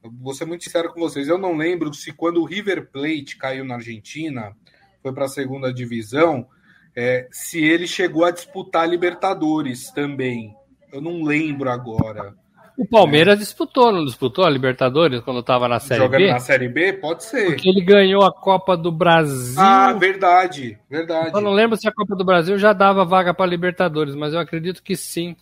vou 0.03 0.33
ser 0.33 0.45
muito 0.45 0.63
sincero 0.63 0.93
com 0.93 0.99
vocês, 0.99 1.27
eu 1.27 1.37
não 1.37 1.55
lembro 1.55 1.93
se 1.93 2.11
quando 2.13 2.41
o 2.41 2.45
River 2.45 2.89
Plate 2.91 3.37
caiu 3.37 3.65
na 3.65 3.75
Argentina, 3.75 4.55
foi 5.01 5.13
para 5.13 5.25
a 5.25 5.29
segunda 5.29 5.73
divisão, 5.73 6.47
é, 6.95 7.27
se 7.31 7.63
ele 7.63 7.87
chegou 7.87 8.25
a 8.25 8.31
disputar 8.31 8.89
Libertadores 8.89 9.91
também. 9.91 10.55
Eu 10.91 11.01
não 11.01 11.23
lembro 11.23 11.69
agora. 11.69 12.35
O 12.79 12.87
Palmeiras 12.87 13.35
é. 13.35 13.39
disputou, 13.39 13.91
não 13.91 14.05
disputou 14.05 14.45
a 14.45 14.49
Libertadores 14.49 15.19
quando 15.19 15.41
estava 15.41 15.67
na 15.67 15.81
Série 15.81 15.99
Jogando 15.99 16.21
B? 16.21 16.31
na 16.31 16.39
Série 16.39 16.69
B? 16.69 16.93
Pode 16.93 17.25
ser. 17.25 17.47
Porque 17.47 17.67
ele 17.67 17.81
ganhou 17.81 18.23
a 18.23 18.31
Copa 18.31 18.77
do 18.77 18.89
Brasil. 18.89 19.59
Ah, 19.59 19.91
verdade, 19.91 20.77
verdade. 20.89 21.31
Eu 21.33 21.41
não 21.41 21.51
lembro 21.51 21.75
se 21.75 21.89
a 21.89 21.91
Copa 21.91 22.15
do 22.15 22.23
Brasil 22.23 22.57
já 22.57 22.71
dava 22.71 23.03
vaga 23.03 23.33
para 23.33 23.45
Libertadores, 23.45 24.15
mas 24.15 24.33
eu 24.33 24.39
acredito 24.39 24.81
que 24.81 24.95
sim. 24.95 25.35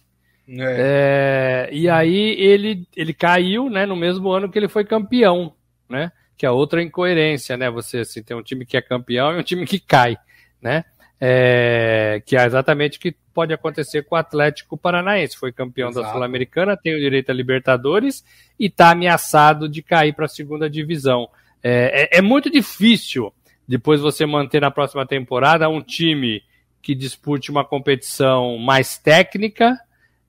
É. 0.50 1.68
É, 1.70 1.70
e 1.72 1.88
aí 1.88 2.36
ele, 2.40 2.88
ele 2.96 3.14
caiu 3.14 3.70
né, 3.70 3.86
no 3.86 3.96
mesmo 3.96 4.32
ano 4.32 4.50
que 4.50 4.58
ele 4.58 4.68
foi 4.68 4.84
campeão, 4.84 5.54
né? 5.88 6.12
Que 6.36 6.44
é 6.44 6.50
outra 6.50 6.82
incoerência, 6.82 7.56
né? 7.56 7.70
Você 7.70 8.00
assim, 8.00 8.24
tem 8.24 8.36
um 8.36 8.42
time 8.42 8.66
que 8.66 8.78
é 8.78 8.82
campeão 8.82 9.34
e 9.34 9.40
um 9.40 9.44
time 9.44 9.64
que 9.64 9.80
cai, 9.80 10.18
né? 10.60 10.86
É, 11.22 12.20
que 12.26 12.36
é 12.36 12.44
exatamente 12.46 12.98
o 12.98 13.02
que 13.02 13.16
pode 13.38 13.54
acontecer 13.54 14.02
com 14.02 14.16
o 14.16 14.18
Atlético 14.18 14.76
Paranaense. 14.76 15.38
Foi 15.38 15.52
campeão 15.52 15.90
Exato. 15.90 16.08
da 16.08 16.12
Sul-Americana, 16.12 16.76
tem 16.76 16.96
o 16.96 17.00
direito 17.00 17.30
a 17.30 17.34
Libertadores 17.36 18.26
e 18.60 18.66
está 18.66 18.90
ameaçado 18.90 19.70
de 19.70 19.84
cair 19.84 20.12
para 20.12 20.26
a 20.26 20.28
segunda 20.28 20.68
divisão. 20.68 21.30
É, 21.62 22.10
é, 22.16 22.18
é, 22.18 22.22
muito 22.24 22.50
difícil 22.50 23.32
depois 23.68 24.02
você 24.02 24.26
manter 24.26 24.60
na 24.60 24.72
próxima 24.72 25.06
temporada 25.06 25.70
um 25.70 25.84
time 25.84 26.42
que 26.82 26.96
dispute 26.96 27.52
uma 27.52 27.64
competição 27.64 28.58
mais 28.58 28.98
técnica 28.98 29.80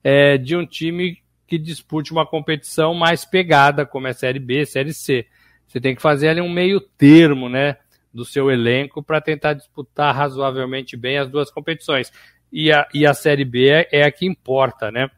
é, 0.03 0.37
de 0.37 0.55
um 0.55 0.63
time 0.63 1.17
que 1.47 1.57
dispute 1.57 2.11
uma 2.11 2.27
competição 2.27 2.93
mais 2.93 3.25
pegada, 3.25 3.87
como 3.87 4.05
é 4.05 4.13
Série 4.13 4.37
B, 4.37 4.67
Série 4.67 4.93
C. 4.93 5.25
Você 5.67 5.81
tem 5.81 5.95
que 5.95 6.01
fazer 6.01 6.27
ali 6.27 6.41
um 6.41 6.53
meio 6.53 6.79
termo, 6.79 7.49
né? 7.49 7.77
do 8.13 8.25
seu 8.25 8.49
elenco 8.49 9.03
para 9.03 9.21
tentar 9.21 9.53
disputar 9.53 10.15
razoavelmente 10.15 10.97
bem 10.97 11.17
as 11.17 11.29
duas 11.29 11.51
competições. 11.51 12.11
E 12.51 12.71
a, 12.71 12.87
e 12.93 13.05
a 13.05 13.13
Série 13.13 13.45
B 13.45 13.69
é, 13.69 13.87
é 13.91 14.03
a 14.03 14.11
que 14.11 14.25
importa, 14.25 14.91
né? 14.91 15.09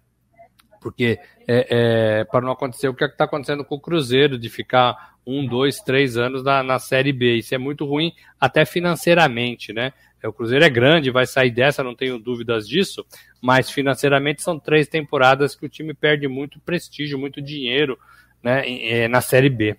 Porque 0.82 1.20
é, 1.48 1.68
é 2.20 2.24
para 2.26 2.42
não 2.42 2.52
acontecer 2.52 2.88
o 2.88 2.94
que 2.94 3.04
é 3.04 3.08
está 3.08 3.26
acontecendo 3.26 3.64
com 3.64 3.76
o 3.76 3.80
Cruzeiro, 3.80 4.38
de 4.38 4.50
ficar 4.50 5.16
um, 5.26 5.46
dois, 5.46 5.78
três 5.80 6.18
anos 6.18 6.44
na, 6.44 6.64
na 6.64 6.80
Série 6.80 7.14
B. 7.14 7.38
Isso 7.38 7.54
é 7.54 7.58
muito 7.58 7.86
ruim, 7.86 8.14
até 8.40 8.66
financeiramente, 8.66 9.72
né? 9.72 9.94
É, 10.22 10.28
o 10.28 10.34
Cruzeiro 10.34 10.64
é 10.64 10.70
grande, 10.70 11.10
vai 11.10 11.26
sair 11.26 11.52
dessa, 11.52 11.84
não 11.84 11.96
tenho 11.96 12.20
dúvidas 12.20 12.68
disso, 12.68 13.06
mas 13.42 13.72
financeiramente 13.72 14.42
são 14.42 14.60
três 14.60 14.88
temporadas 14.88 15.56
que 15.56 15.66
o 15.66 15.70
time 15.70 15.94
perde 15.94 16.28
muito 16.28 16.60
prestígio, 16.60 17.18
muito 17.18 17.42
dinheiro 17.42 17.98
né, 18.44 18.64
é, 18.68 19.08
na 19.08 19.20
Série 19.20 19.50
B. 19.50 19.76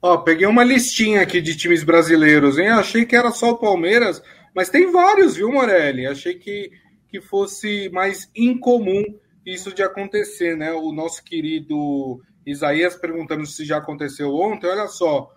Ó, 0.00 0.18
peguei 0.18 0.46
uma 0.48 0.64
listinha 0.64 1.22
aqui 1.22 1.40
de 1.40 1.56
times 1.56 1.84
brasileiros, 1.84 2.58
hein? 2.58 2.70
Achei 2.70 3.04
que 3.04 3.14
era 3.14 3.30
só 3.30 3.50
o 3.50 3.58
Palmeiras, 3.58 4.20
mas 4.54 4.68
tem 4.68 4.90
vários, 4.90 5.36
viu, 5.36 5.50
Morelli? 5.50 6.06
Achei 6.06 6.34
que, 6.34 6.70
que 7.08 7.20
fosse 7.20 7.88
mais 7.90 8.30
incomum 8.34 9.02
isso 9.44 9.72
de 9.74 9.82
acontecer, 9.82 10.56
né? 10.56 10.72
O 10.72 10.92
nosso 10.92 11.24
querido 11.24 12.20
Isaías 12.46 12.94
perguntando 12.96 13.46
se 13.46 13.64
já 13.64 13.78
aconteceu 13.78 14.34
ontem, 14.34 14.66
olha 14.66 14.86
só. 14.86 15.30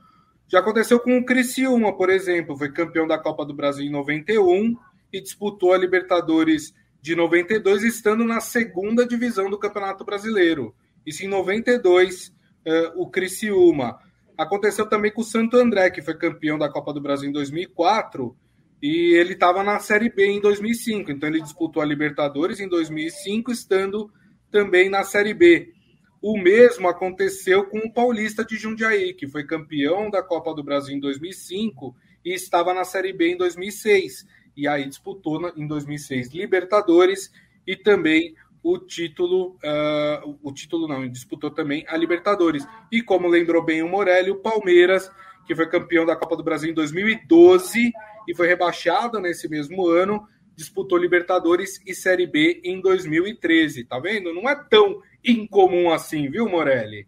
Já 0.47 0.60
aconteceu 0.60 0.99
com 0.99 1.17
o 1.17 1.25
Criciúma, 1.25 1.95
por 1.97 2.10
exemplo, 2.10 2.58
foi 2.58 2.71
campeão 2.71 3.08
da 3.08 3.17
Copa 3.17 3.45
do 3.45 3.54
Brasil 3.54 3.86
em 3.86 3.89
91 3.89 4.75
e 5.12 5.21
disputou 5.21 5.73
a 5.73 5.78
Libertadores 5.78 6.73
de 7.01 7.15
92, 7.15 7.84
estando 7.84 8.23
na 8.23 8.39
segunda 8.39 9.08
divisão 9.08 9.49
do 9.49 9.58
Campeonato 9.58 10.04
Brasileiro. 10.04 10.75
Isso 11.06 11.23
em 11.23 11.28
92, 11.28 12.28
uh, 12.28 12.32
eh, 12.65 12.93
o 12.95 13.10
Criciúma. 13.10 13.99
Aconteceu 14.38 14.88
também 14.88 15.12
com 15.12 15.21
o 15.21 15.23
Santo 15.23 15.56
André, 15.58 15.89
que 15.89 16.01
foi 16.01 16.15
campeão 16.17 16.58
da 16.58 16.69
Copa 16.69 16.91
do 16.91 17.01
Brasil 17.01 17.30
em 17.30 17.32
2004 17.32 18.36
e 18.81 19.13
ele 19.15 19.33
estava 19.33 19.63
na 19.63 19.79
Série 19.79 20.09
B 20.09 20.25
em 20.25 20.41
2005. 20.41 21.11
Então 21.11 21.29
ele 21.29 21.41
disputou 21.41 21.81
a 21.81 21.85
Libertadores 21.85 22.59
em 22.59 22.67
2005, 22.67 23.51
estando 23.51 24.11
também 24.51 24.89
na 24.89 25.03
Série 25.03 25.33
B. 25.33 25.73
O 26.21 26.38
mesmo 26.38 26.88
aconteceu 26.88 27.65
com 27.65 27.79
o 27.79 27.93
Paulista 27.93 28.43
de 28.43 28.57
Jundiaí, 28.57 29.13
que 29.13 29.27
foi 29.27 29.43
campeão 29.43 30.09
da 30.09 30.23
Copa 30.23 30.53
do 30.53 30.63
Brasil 30.63 30.95
em 30.95 30.99
2005 30.99 31.95
e 32.23 32.33
estava 32.33 32.73
na 32.73 32.83
Série 32.83 33.13
B 33.13 33.33
em 33.33 33.38
2006. 33.38 34.25
E 34.57 34.67
aí 34.67 34.88
disputou 34.88 35.51
em 35.55 35.67
2006 35.67 36.33
Libertadores 36.33 37.31
e 37.67 37.75
também 37.75 38.35
o 38.63 38.79
título, 38.79 39.57
uh, 39.63 40.39
o 40.41 40.51
título 40.51 40.88
não, 40.88 41.07
disputou 41.07 41.51
também 41.51 41.85
a 41.88 41.95
Libertadores. 41.95 42.65
E 42.91 43.01
como 43.03 43.27
lembrou 43.27 43.63
bem 43.63 43.83
o 43.83 43.88
Morelli, 43.88 44.31
o 44.31 44.38
Palmeiras, 44.41 45.11
que 45.45 45.55
foi 45.55 45.67
campeão 45.67 46.05
da 46.05 46.15
Copa 46.15 46.36
do 46.36 46.43
Brasil 46.43 46.71
em 46.71 46.73
2012 46.73 47.91
e 48.27 48.36
foi 48.36 48.47
rebaixado 48.47 49.19
nesse 49.19 49.47
mesmo 49.49 49.88
ano, 49.88 50.27
disputou 50.55 50.97
Libertadores 50.97 51.79
e 51.86 51.93
Série 51.93 52.25
B 52.25 52.62
em 52.63 52.81
2013. 52.81 53.84
Tá 53.86 53.99
vendo? 53.99 54.34
Não 54.34 54.49
é 54.49 54.55
tão 54.55 55.01
incomum 55.23 55.91
assim, 55.91 56.29
viu, 56.29 56.49
Morelli? 56.49 57.08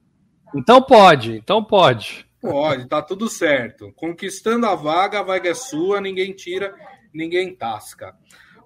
Então 0.55 0.81
pode, 0.81 1.37
então 1.37 1.63
pode. 1.63 2.27
Pode, 2.41 2.87
tá 2.87 3.01
tudo 3.01 3.27
certo. 3.27 3.91
Conquistando 3.95 4.65
a 4.65 4.75
vaga, 4.75 5.19
a 5.19 5.23
vaga 5.23 5.49
é 5.49 5.53
sua, 5.53 5.99
ninguém 5.99 6.33
tira, 6.33 6.73
ninguém 7.13 7.55
tasca. 7.55 8.15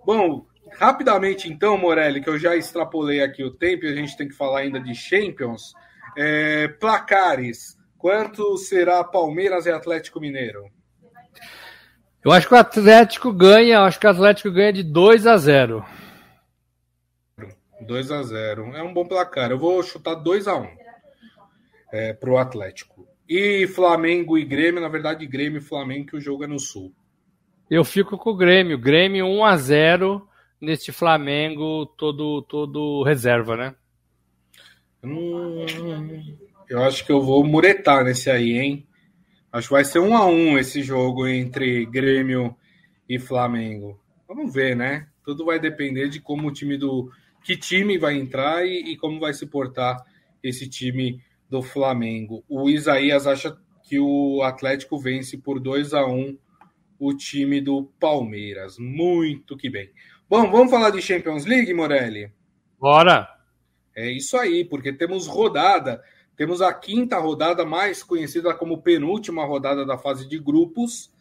Bom, 0.05 0.45
rapidamente 0.73 1.49
então, 1.49 1.77
Morelli, 1.77 2.21
que 2.21 2.29
eu 2.29 2.37
já 2.37 2.55
extrapolei 2.55 3.21
aqui 3.21 3.43
o 3.43 3.51
tempo 3.51 3.85
e 3.85 3.91
a 3.91 3.95
gente 3.95 4.17
tem 4.17 4.27
que 4.27 4.35
falar 4.35 4.59
ainda 4.59 4.79
de 4.79 4.93
Champions. 4.93 5.73
É, 6.17 6.67
placares, 6.67 7.77
quanto 8.01 8.57
será 8.57 9.03
Palmeiras 9.03 9.67
e 9.67 9.69
Atlético 9.69 10.19
Mineiro? 10.19 10.65
Eu 12.25 12.31
acho 12.31 12.47
que 12.47 12.53
o 12.55 12.57
Atlético 12.57 13.31
ganha, 13.31 13.81
acho 13.81 13.99
que 13.99 14.07
o 14.07 14.09
Atlético 14.09 14.51
ganha 14.51 14.73
de 14.73 14.81
2 14.81 15.27
a 15.27 15.37
0. 15.37 15.85
2 17.79 18.11
a 18.11 18.23
0. 18.23 18.75
É 18.75 18.81
um 18.81 18.91
bom 18.91 19.07
placar. 19.07 19.51
Eu 19.51 19.59
vou 19.59 19.81
chutar 19.83 20.15
2 20.15 20.47
a 20.47 20.55
1 20.55 20.67
é, 21.93 22.13
para 22.13 22.29
o 22.31 22.37
Atlético. 22.37 23.07
E 23.29 23.67
Flamengo 23.67 24.35
e 24.35 24.43
Grêmio, 24.43 24.81
na 24.81 24.89
verdade, 24.89 25.25
Grêmio 25.27 25.59
e 25.59 25.63
Flamengo, 25.63 26.07
que 26.07 26.17
o 26.17 26.21
jogo 26.21 26.43
é 26.43 26.47
no 26.47 26.59
Sul. 26.59 26.91
Eu 27.69 27.85
fico 27.85 28.17
com 28.17 28.31
o 28.31 28.35
Grêmio. 28.35 28.79
Grêmio 28.79 29.27
1 29.27 29.45
a 29.45 29.57
0 29.57 30.27
neste 30.59 30.91
Flamengo 30.91 31.85
todo 31.85 32.41
todo 32.43 33.03
reserva, 33.03 33.55
né? 33.55 33.75
Hum, 35.03 35.65
eu 36.71 36.81
acho 36.83 37.05
que 37.05 37.11
eu 37.11 37.21
vou 37.21 37.43
muretar 37.43 38.05
nesse 38.05 38.31
aí, 38.31 38.57
hein? 38.57 38.87
Acho 39.51 39.67
que 39.67 39.73
vai 39.73 39.83
ser 39.83 39.99
um 39.99 40.15
a 40.15 40.25
um 40.25 40.57
esse 40.57 40.81
jogo 40.81 41.27
entre 41.27 41.85
Grêmio 41.85 42.55
e 43.09 43.19
Flamengo. 43.19 43.99
Vamos 44.25 44.53
ver, 44.53 44.73
né? 44.73 45.07
Tudo 45.21 45.43
vai 45.43 45.59
depender 45.59 46.07
de 46.07 46.21
como 46.21 46.47
o 46.47 46.53
time 46.53 46.77
do. 46.77 47.11
Que 47.43 47.57
time 47.57 47.97
vai 47.97 48.15
entrar 48.15 48.65
e, 48.65 48.93
e 48.93 48.97
como 48.97 49.19
vai 49.19 49.33
se 49.33 49.45
portar 49.47 49.97
esse 50.41 50.69
time 50.69 51.21
do 51.49 51.61
Flamengo. 51.61 52.41
O 52.47 52.69
Isaías 52.69 53.27
acha 53.27 53.53
que 53.83 53.99
o 53.99 54.41
Atlético 54.41 54.97
vence 54.97 55.37
por 55.37 55.59
2 55.59 55.93
a 55.93 56.05
1 56.05 56.37
o 56.97 57.13
time 57.13 57.59
do 57.59 57.91
Palmeiras. 57.99 58.77
Muito 58.79 59.57
que 59.57 59.69
bem. 59.69 59.89
Bom, 60.29 60.49
vamos 60.49 60.71
falar 60.71 60.91
de 60.91 61.01
Champions 61.01 61.45
League, 61.45 61.73
Morelli? 61.73 62.31
Bora! 62.79 63.27
É 63.93 64.09
isso 64.09 64.37
aí, 64.37 64.63
porque 64.63 64.93
temos 64.93 65.27
rodada 65.27 66.01
temos 66.41 66.59
a 66.59 66.73
quinta 66.73 67.19
rodada, 67.19 67.63
mais 67.63 68.01
conhecida 68.01 68.51
como 68.51 68.81
penúltima 68.81 69.45
rodada 69.45 69.85
da 69.85 69.95
fase 69.95 70.27
de 70.27 70.39
grupos 70.39 71.13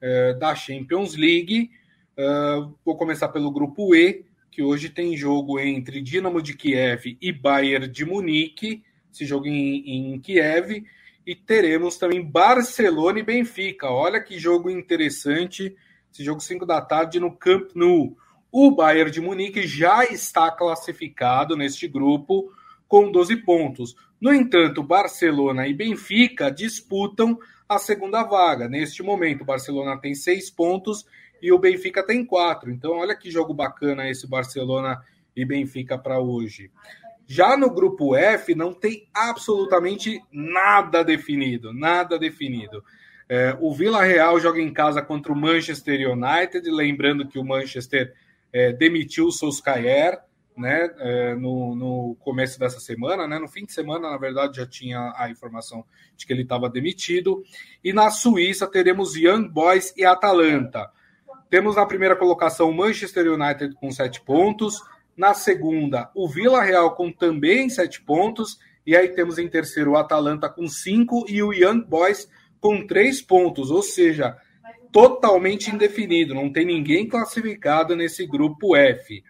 é, 0.00 0.34
da 0.34 0.54
Champions 0.54 1.16
League. 1.16 1.68
Uh, 2.16 2.72
vou 2.84 2.96
começar 2.96 3.26
pelo 3.30 3.50
grupo 3.50 3.92
E, 3.92 4.24
que 4.52 4.62
hoje 4.62 4.88
tem 4.88 5.16
jogo 5.16 5.58
entre 5.58 6.00
Dinamo 6.00 6.40
de 6.40 6.56
Kiev 6.56 7.18
e 7.20 7.32
Bayern 7.32 7.88
de 7.88 8.04
Munique, 8.04 8.84
esse 9.12 9.26
jogo 9.26 9.48
em, 9.48 10.12
em 10.14 10.20
Kiev, 10.20 10.84
e 11.26 11.34
teremos 11.34 11.96
também 11.96 12.22
Barcelona 12.22 13.18
e 13.18 13.24
Benfica. 13.24 13.90
Olha 13.90 14.22
que 14.22 14.38
jogo 14.38 14.70
interessante, 14.70 15.74
esse 16.12 16.22
jogo 16.22 16.40
5 16.40 16.64
da 16.64 16.80
tarde 16.80 17.18
no 17.18 17.36
Camp 17.36 17.70
Nou. 17.74 18.16
O 18.52 18.70
Bayern 18.70 19.10
de 19.10 19.20
Munique 19.20 19.66
já 19.66 20.04
está 20.04 20.52
classificado 20.52 21.56
neste 21.56 21.88
grupo 21.88 22.52
com 22.86 23.10
12 23.10 23.38
pontos. 23.38 23.96
No 24.20 24.32
entanto, 24.32 24.82
Barcelona 24.82 25.68
e 25.68 25.74
Benfica 25.74 26.50
disputam 26.50 27.38
a 27.68 27.78
segunda 27.78 28.24
vaga. 28.24 28.68
Neste 28.68 29.02
momento, 29.02 29.42
o 29.42 29.44
Barcelona 29.44 29.96
tem 29.96 30.14
seis 30.14 30.50
pontos 30.50 31.06
e 31.40 31.52
o 31.52 31.58
Benfica 31.58 32.04
tem 32.04 32.24
quatro. 32.24 32.70
Então, 32.70 32.92
olha 32.92 33.14
que 33.14 33.30
jogo 33.30 33.54
bacana 33.54 34.08
esse 34.08 34.26
Barcelona 34.26 35.00
e 35.36 35.44
Benfica 35.44 35.96
para 35.96 36.18
hoje. 36.18 36.70
Já 37.26 37.56
no 37.56 37.70
grupo 37.70 38.16
F, 38.16 38.54
não 38.54 38.72
tem 38.72 39.06
absolutamente 39.14 40.20
nada 40.32 41.04
definido. 41.04 41.72
Nada 41.72 42.18
definido. 42.18 42.82
É, 43.28 43.56
o 43.60 43.72
Vila 43.74 44.02
Real 44.02 44.40
joga 44.40 44.60
em 44.60 44.72
casa 44.72 45.02
contra 45.02 45.30
o 45.30 45.36
Manchester 45.36 46.10
United. 46.10 46.68
Lembrando 46.70 47.28
que 47.28 47.38
o 47.38 47.44
Manchester 47.44 48.14
é, 48.52 48.72
demitiu 48.72 49.26
o 49.26 49.32
Solskjaer 49.32 50.18
né, 50.58 50.90
é, 50.98 51.34
no, 51.34 51.74
no, 51.74 52.16
começo 52.20 52.58
dessa 52.58 52.80
semana, 52.80 53.26
né, 53.26 53.38
no 53.38 53.48
fim 53.48 53.64
de 53.64 53.72
semana, 53.72 54.10
na 54.10 54.18
verdade, 54.18 54.56
já 54.56 54.66
tinha 54.66 55.12
a 55.16 55.30
informação 55.30 55.84
de 56.16 56.26
que 56.26 56.32
ele 56.32 56.42
estava 56.42 56.68
demitido. 56.68 57.42
E 57.82 57.92
na 57.92 58.10
Suíça 58.10 58.66
teremos 58.66 59.14
Young 59.16 59.48
Boys 59.48 59.94
e 59.96 60.04
Atalanta. 60.04 60.90
Temos 61.48 61.76
na 61.76 61.86
primeira 61.86 62.16
colocação 62.16 62.72
Manchester 62.72 63.32
United 63.32 63.74
com 63.76 63.90
sete 63.90 64.20
pontos, 64.20 64.82
na 65.16 65.34
segunda 65.34 66.10
o 66.14 66.28
Vila 66.28 66.62
Real 66.62 66.94
com 66.94 67.10
também 67.10 67.68
sete 67.68 68.02
pontos, 68.02 68.58
e 68.86 68.96
aí 68.96 69.08
temos 69.08 69.38
em 69.38 69.48
terceiro 69.48 69.92
o 69.92 69.96
Atalanta 69.96 70.48
com 70.48 70.68
cinco 70.68 71.24
e 71.28 71.42
o 71.42 71.52
Young 71.52 71.84
Boys 71.84 72.28
com 72.60 72.86
três 72.86 73.22
pontos, 73.22 73.70
ou 73.70 73.82
seja, 73.82 74.36
totalmente 74.92 75.70
indefinido, 75.70 76.34
não 76.34 76.52
tem 76.52 76.64
ninguém 76.64 77.06
classificado 77.06 77.94
nesse 77.94 78.26
grupo 78.26 78.76
F. 78.76 79.22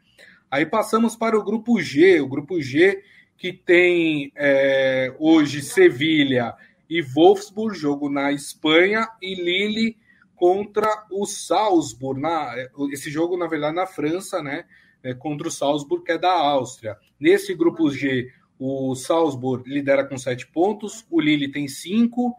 Aí 0.50 0.64
passamos 0.64 1.14
para 1.16 1.38
o 1.38 1.44
grupo 1.44 1.80
G, 1.80 2.20
o 2.20 2.28
grupo 2.28 2.60
G 2.60 3.02
que 3.38 3.52
tem 3.52 4.32
é, 4.34 5.14
hoje 5.18 5.62
Sevilha 5.62 6.54
e 6.90 7.00
Wolfsburg, 7.00 7.78
jogo 7.78 8.10
na 8.10 8.32
Espanha, 8.32 9.08
e 9.22 9.34
Lille 9.34 9.96
contra 10.34 11.06
o 11.10 11.24
Salzburg. 11.24 12.20
Na, 12.20 12.54
esse 12.92 13.10
jogo, 13.10 13.36
na 13.36 13.46
verdade, 13.46 13.76
na 13.76 13.86
França, 13.86 14.42
né? 14.42 14.64
É, 15.02 15.14
contra 15.14 15.46
o 15.46 15.50
Salzburg, 15.50 16.04
que 16.04 16.12
é 16.12 16.18
da 16.18 16.32
Áustria. 16.32 16.96
Nesse 17.20 17.54
grupo 17.54 17.88
G, 17.90 18.32
o 18.58 18.96
Salzburg 18.96 19.70
lidera 19.70 20.04
com 20.04 20.18
sete 20.18 20.44
pontos, 20.48 21.06
o 21.08 21.20
Lille 21.20 21.52
tem 21.52 21.68
cinco 21.68 22.34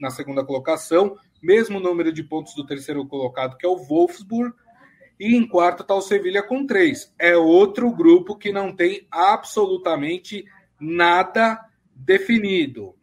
na 0.00 0.08
segunda 0.10 0.44
colocação, 0.44 1.16
mesmo 1.42 1.80
número 1.80 2.12
de 2.12 2.22
pontos 2.22 2.54
do 2.54 2.64
terceiro 2.64 3.04
colocado, 3.06 3.56
que 3.56 3.66
é 3.66 3.68
o 3.68 3.76
Wolfsburg, 3.76 4.54
e 5.18 5.34
em 5.34 5.46
quarto 5.46 5.82
está 5.82 5.94
o 5.94 6.00
Sevilha 6.00 6.42
com 6.42 6.66
três. 6.66 7.12
É 7.18 7.36
outro 7.36 7.90
grupo 7.90 8.36
que 8.36 8.52
não 8.52 8.74
tem 8.74 9.06
absolutamente 9.10 10.44
nada 10.80 11.60
definido. 11.94 12.94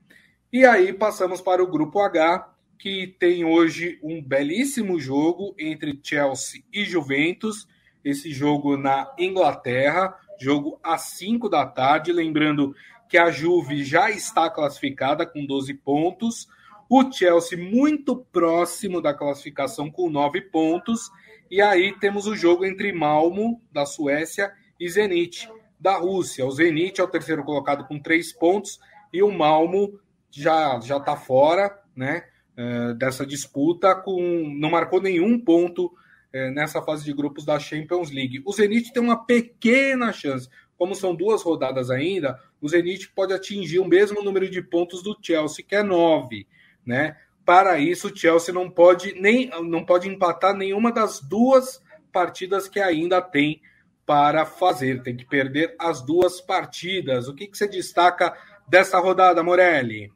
E 0.51 0.65
aí 0.65 0.93
passamos 0.93 1.41
para 1.41 1.61
o 1.61 1.67
grupo 1.67 1.99
H, 1.99 2.53
que 2.79 3.07
tem 3.19 3.43
hoje 3.43 3.99
um 4.01 4.21
belíssimo 4.23 4.99
jogo 4.99 5.53
entre 5.59 5.99
Chelsea 6.01 6.63
e 6.71 6.85
Juventus. 6.85 7.67
Esse 8.03 8.31
jogo 8.31 8.77
na 8.77 9.13
Inglaterra, 9.17 10.15
jogo 10.39 10.79
às 10.81 11.01
5 11.17 11.49
da 11.49 11.65
tarde. 11.65 12.13
Lembrando 12.13 12.73
que 13.09 13.17
a 13.17 13.29
Juve 13.31 13.83
já 13.83 14.09
está 14.09 14.49
classificada 14.49 15.25
com 15.25 15.45
12 15.45 15.73
pontos. 15.73 16.47
O 16.89 17.11
Chelsea 17.11 17.57
muito 17.57 18.15
próximo 18.15 19.01
da 19.01 19.13
classificação 19.13 19.89
com 19.89 20.09
9 20.09 20.41
pontos. 20.41 21.11
E 21.49 21.61
aí 21.61 21.97
temos 21.99 22.27
o 22.27 22.35
jogo 22.35 22.65
entre 22.65 22.91
Malmo, 22.91 23.61
da 23.71 23.85
Suécia, 23.85 24.51
e 24.79 24.89
Zenit, 24.89 25.49
da 25.79 25.97
Rússia. 25.97 26.45
O 26.45 26.51
Zenit 26.51 26.99
é 26.99 27.03
o 27.03 27.07
terceiro 27.07 27.43
colocado 27.43 27.87
com 27.87 27.99
três 27.99 28.33
pontos 28.33 28.79
e 29.13 29.21
o 29.23 29.31
Malmo 29.31 29.99
já 30.31 30.79
já 30.81 30.97
está 30.97 31.15
fora, 31.15 31.79
né? 31.95 32.25
Eh, 32.57 32.93
dessa 32.93 33.25
disputa, 33.25 33.95
com 33.95 34.49
não 34.57 34.69
marcou 34.69 35.01
nenhum 35.01 35.39
ponto 35.39 35.91
eh, 36.31 36.51
nessa 36.51 36.81
fase 36.81 37.03
de 37.03 37.13
grupos 37.13 37.45
da 37.45 37.59
Champions 37.59 38.11
League. 38.11 38.41
O 38.45 38.51
Zenit 38.51 38.91
tem 38.93 39.03
uma 39.03 39.25
pequena 39.25 40.11
chance, 40.13 40.49
como 40.77 40.95
são 40.95 41.15
duas 41.15 41.41
rodadas 41.41 41.89
ainda, 41.89 42.39
o 42.61 42.67
Zenit 42.67 43.09
pode 43.09 43.33
atingir 43.33 43.79
o 43.79 43.87
mesmo 43.87 44.21
número 44.23 44.49
de 44.49 44.61
pontos 44.61 45.03
do 45.03 45.17
Chelsea, 45.21 45.65
que 45.65 45.75
é 45.75 45.83
nove, 45.83 46.47
né? 46.85 47.17
Para 47.45 47.77
isso, 47.77 48.07
o 48.07 48.15
Chelsea 48.15 48.53
não 48.53 48.69
pode 48.69 49.13
nem 49.21 49.49
não 49.63 49.85
pode 49.85 50.09
empatar 50.09 50.55
nenhuma 50.55 50.91
das 50.91 51.19
duas 51.21 51.81
partidas 52.11 52.67
que 52.67 52.79
ainda 52.79 53.21
tem 53.21 53.61
para 54.05 54.45
fazer. 54.45 55.03
Tem 55.03 55.15
que 55.15 55.25
perder 55.25 55.75
as 55.79 56.01
duas 56.01 56.41
partidas. 56.41 57.27
O 57.27 57.35
que, 57.35 57.47
que 57.47 57.57
você 57.57 57.67
destaca 57.67 58.33
dessa 58.67 58.99
rodada, 58.99 59.43
Morelli? 59.43 60.11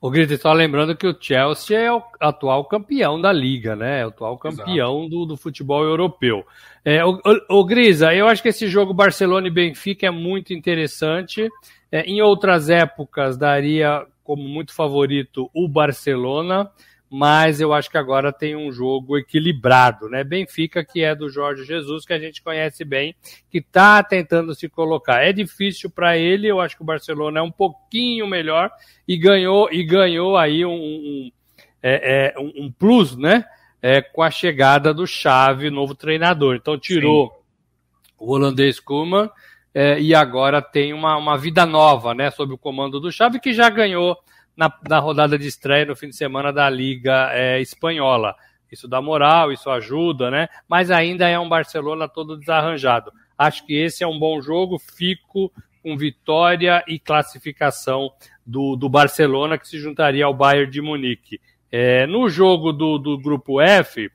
O 0.00 0.10
Grito, 0.10 0.36
só 0.36 0.52
lembrando 0.52 0.96
que 0.96 1.08
o 1.08 1.16
Chelsea 1.18 1.76
é 1.76 1.92
o 1.92 2.00
atual 2.20 2.64
campeão 2.66 3.20
da 3.20 3.32
liga, 3.32 3.74
né? 3.74 4.02
É 4.02 4.06
o 4.06 4.10
atual 4.10 4.38
campeão 4.38 5.08
do, 5.08 5.26
do, 5.26 5.36
futebol 5.36 5.82
europeu. 5.82 6.46
É, 6.84 7.04
o, 7.04 7.20
o, 7.50 7.58
o, 7.58 7.64
Grisa, 7.64 8.14
eu 8.14 8.28
acho 8.28 8.40
que 8.40 8.48
esse 8.48 8.68
jogo 8.68 8.94
Barcelona 8.94 9.48
e 9.48 9.50
Benfica 9.50 10.06
é 10.06 10.10
muito 10.10 10.54
interessante. 10.54 11.48
É, 11.90 12.02
em 12.02 12.22
outras 12.22 12.70
épocas 12.70 13.36
daria 13.36 14.06
como 14.28 14.46
muito 14.46 14.74
favorito 14.74 15.50
o 15.54 15.66
Barcelona, 15.66 16.70
mas 17.08 17.62
eu 17.62 17.72
acho 17.72 17.90
que 17.90 17.96
agora 17.96 18.30
tem 18.30 18.54
um 18.54 18.70
jogo 18.70 19.16
equilibrado, 19.16 20.06
né? 20.06 20.22
Benfica, 20.22 20.84
que 20.84 21.02
é 21.02 21.14
do 21.14 21.30
Jorge 21.30 21.64
Jesus, 21.64 22.04
que 22.04 22.12
a 22.12 22.18
gente 22.18 22.42
conhece 22.42 22.84
bem, 22.84 23.16
que 23.50 23.56
está 23.56 24.02
tentando 24.02 24.54
se 24.54 24.68
colocar. 24.68 25.22
É 25.22 25.32
difícil 25.32 25.88
para 25.88 26.18
ele, 26.18 26.46
eu 26.46 26.60
acho 26.60 26.76
que 26.76 26.82
o 26.82 26.84
Barcelona 26.84 27.40
é 27.40 27.42
um 27.42 27.50
pouquinho 27.50 28.26
melhor 28.26 28.70
e 29.08 29.16
ganhou 29.16 29.72
e 29.72 29.82
ganhou 29.82 30.36
aí 30.36 30.62
um, 30.62 30.74
um, 30.74 31.32
é, 31.82 32.34
é, 32.36 32.38
um, 32.38 32.70
plus, 32.70 33.16
né? 33.16 33.46
É, 33.80 34.02
com 34.02 34.22
a 34.22 34.30
chegada 34.30 34.92
do 34.92 35.06
Xavi, 35.06 35.70
novo 35.70 35.94
treinador. 35.94 36.54
Então 36.54 36.78
tirou 36.78 37.28
Sim. 37.28 37.34
o 38.18 38.32
holandês 38.32 38.78
Koeman 38.78 39.30
é, 39.74 40.00
e 40.00 40.14
agora 40.14 40.62
tem 40.62 40.92
uma, 40.92 41.16
uma 41.16 41.36
vida 41.36 41.64
nova, 41.66 42.14
né? 42.14 42.30
Sob 42.30 42.52
o 42.52 42.58
comando 42.58 42.98
do 42.98 43.12
Xavi, 43.12 43.40
que 43.40 43.52
já 43.52 43.68
ganhou 43.68 44.16
na, 44.56 44.72
na 44.88 44.98
rodada 44.98 45.38
de 45.38 45.46
estreia 45.46 45.84
no 45.84 45.94
fim 45.94 46.08
de 46.08 46.16
semana 46.16 46.52
da 46.52 46.68
Liga 46.68 47.30
é, 47.32 47.60
Espanhola. 47.60 48.34
Isso 48.70 48.88
dá 48.88 49.00
moral, 49.00 49.52
isso 49.52 49.70
ajuda, 49.70 50.30
né? 50.30 50.48
Mas 50.68 50.90
ainda 50.90 51.28
é 51.28 51.38
um 51.38 51.48
Barcelona 51.48 52.08
todo 52.08 52.36
desarranjado. 52.36 53.12
Acho 53.36 53.64
que 53.64 53.74
esse 53.74 54.02
é 54.02 54.06
um 54.06 54.18
bom 54.18 54.40
jogo, 54.40 54.78
fico 54.78 55.52
com 55.82 55.96
vitória 55.96 56.84
e 56.86 56.98
classificação 56.98 58.10
do, 58.44 58.76
do 58.76 58.88
Barcelona, 58.88 59.56
que 59.56 59.68
se 59.68 59.78
juntaria 59.78 60.24
ao 60.24 60.34
Bayern 60.34 60.70
de 60.70 60.82
Munique. 60.82 61.40
É, 61.70 62.06
no 62.06 62.28
jogo 62.28 62.72
do, 62.72 62.98
do 62.98 63.18
grupo 63.18 63.60
F, 63.60 64.10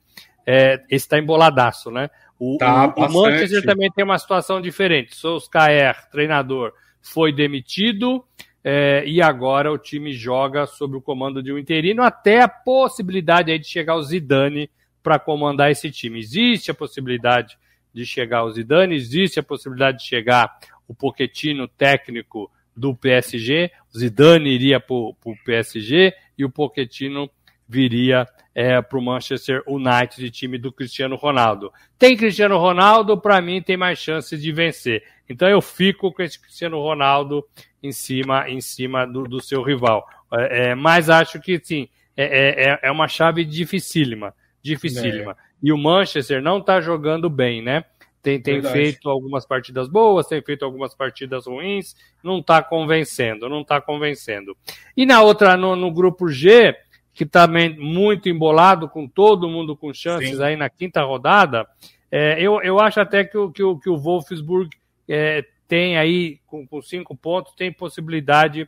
é, 0.45 0.73
esse 0.89 1.05
está 1.05 1.17
emboladaço, 1.17 1.89
né? 1.89 2.09
O, 2.45 2.58
tá, 2.58 2.93
o, 2.97 3.06
o 3.06 3.13
Manchester 3.13 3.63
também 3.63 3.89
tem 3.89 4.03
uma 4.03 4.17
situação 4.17 4.60
diferente. 4.60 5.15
Solskjaer, 5.15 6.10
treinador, 6.12 6.73
foi 7.01 7.32
demitido 7.32 8.25
é, 8.62 9.01
e 9.06 9.21
agora 9.21 9.71
o 9.71 9.77
time 9.77 10.12
joga 10.12 10.65
sob 10.65 10.97
o 10.97 11.01
comando 11.01 11.41
de 11.41 11.53
um 11.53 11.58
interino, 11.58 12.03
até 12.03 12.41
a 12.41 12.49
possibilidade 12.49 13.49
aí 13.49 13.58
de 13.58 13.67
chegar 13.67 13.95
o 13.95 14.03
Zidane 14.03 14.69
para 15.01 15.17
comandar 15.17 15.71
esse 15.71 15.89
time. 15.89 16.19
Existe 16.19 16.69
a 16.69 16.73
possibilidade 16.73 17.58
de 17.93 18.06
chegar 18.06 18.43
o 18.43 18.51
Zidane, 18.51 18.95
existe 18.95 19.39
a 19.39 19.43
possibilidade 19.43 19.99
de 19.99 20.06
chegar 20.06 20.58
o 20.86 20.93
Pochettino 20.93 21.65
técnico 21.65 22.51
do 22.75 22.93
PSG, 22.93 23.71
o 23.93 23.99
Zidane 23.99 24.49
iria 24.49 24.82
para 24.82 24.95
o 24.95 25.15
PSG 25.45 26.13
e 26.38 26.43
o 26.43 26.49
Pochettino 26.49 27.29
viria 27.67 28.28
é, 28.54 28.82
para 28.82 28.97
o 28.97 29.02
Manchester 29.02 29.63
United, 29.67 30.30
time 30.32 30.58
do 30.58 30.71
Cristiano 30.71 31.15
Ronaldo. 31.15 31.71
Tem 31.97 32.15
Cristiano 32.15 32.58
Ronaldo, 32.58 33.19
para 33.19 33.41
mim 33.41 33.62
tem 33.62 33.78
mais 33.78 33.99
chances 33.99 34.41
de 34.41 34.52
vencer. 34.52 35.04
Então 35.28 35.47
eu 35.47 35.62
fico 35.62 36.12
com 36.12 36.21
esse 36.21 36.39
Cristiano 36.39 36.80
Ronaldo 36.80 37.45
em 37.82 37.91
cima, 37.91 38.49
em 38.49 38.62
cima 38.62 39.06
do, 39.06 39.23
do 39.23 39.41
seu 39.41 39.62
rival. 39.63 40.08
É, 40.34 40.69
é, 40.69 40.76
mas 40.76 41.10
acho 41.10 41.39
que 41.39 41.60
sim, 41.63 41.89
é, 42.15 42.23
é, 42.26 42.69
é, 42.69 42.80
é 42.84 42.91
uma 42.91 43.08
chave 43.08 43.43
dificílima, 43.43 44.34
dificílima. 44.62 45.32
É. 45.32 45.36
E 45.62 45.71
o 45.71 45.78
Manchester 45.78 46.41
não 46.41 46.60
está 46.60 46.82
jogando 46.82 47.30
bem, 47.30 47.62
né? 47.62 47.86
Tem, 48.21 48.39
tem 48.39 48.62
feito 48.62 49.10
algumas 49.10 49.45
partidas 49.45 49.89
boas, 49.89 50.28
tem 50.28 50.41
feito 50.41 50.63
algumas 50.63 50.95
partidas 50.95 51.45
ruins, 51.45 51.93
não 52.23 52.39
está 52.39 52.63
convencendo, 52.63 53.49
não 53.49 53.62
está 53.62 53.82
convencendo. 53.82 54.56
E 54.95 55.06
na 55.06 55.21
outra, 55.21 55.58
no, 55.58 55.76
no 55.76 55.91
grupo 55.91 56.30
G, 56.30 56.73
que 57.13 57.26
também 57.26 57.78
muito 57.78 58.28
embolado, 58.28 58.89
com 58.89 59.08
todo 59.08 59.49
mundo 59.49 59.76
com 59.76 59.93
chances 59.93 60.38
Sim. 60.38 60.43
aí 60.43 60.56
na 60.56 60.69
quinta 60.69 61.04
rodada, 61.04 61.67
é, 62.12 62.41
eu, 62.41 62.62
eu 62.62 62.80
acho 62.80 62.99
até 62.99 63.23
que 63.23 63.38
o, 63.38 63.52
que 63.52 63.63
o, 63.63 63.78
que 63.78 63.89
o 63.89 63.97
Wolfsburg 63.97 64.69
é, 65.08 65.45
tem 65.67 65.97
aí, 65.97 66.39
com, 66.45 66.67
com, 66.67 66.82
cinco 66.82 67.15
pontos, 67.15 67.54
tem 67.56 67.71
possibilidade 67.71 68.67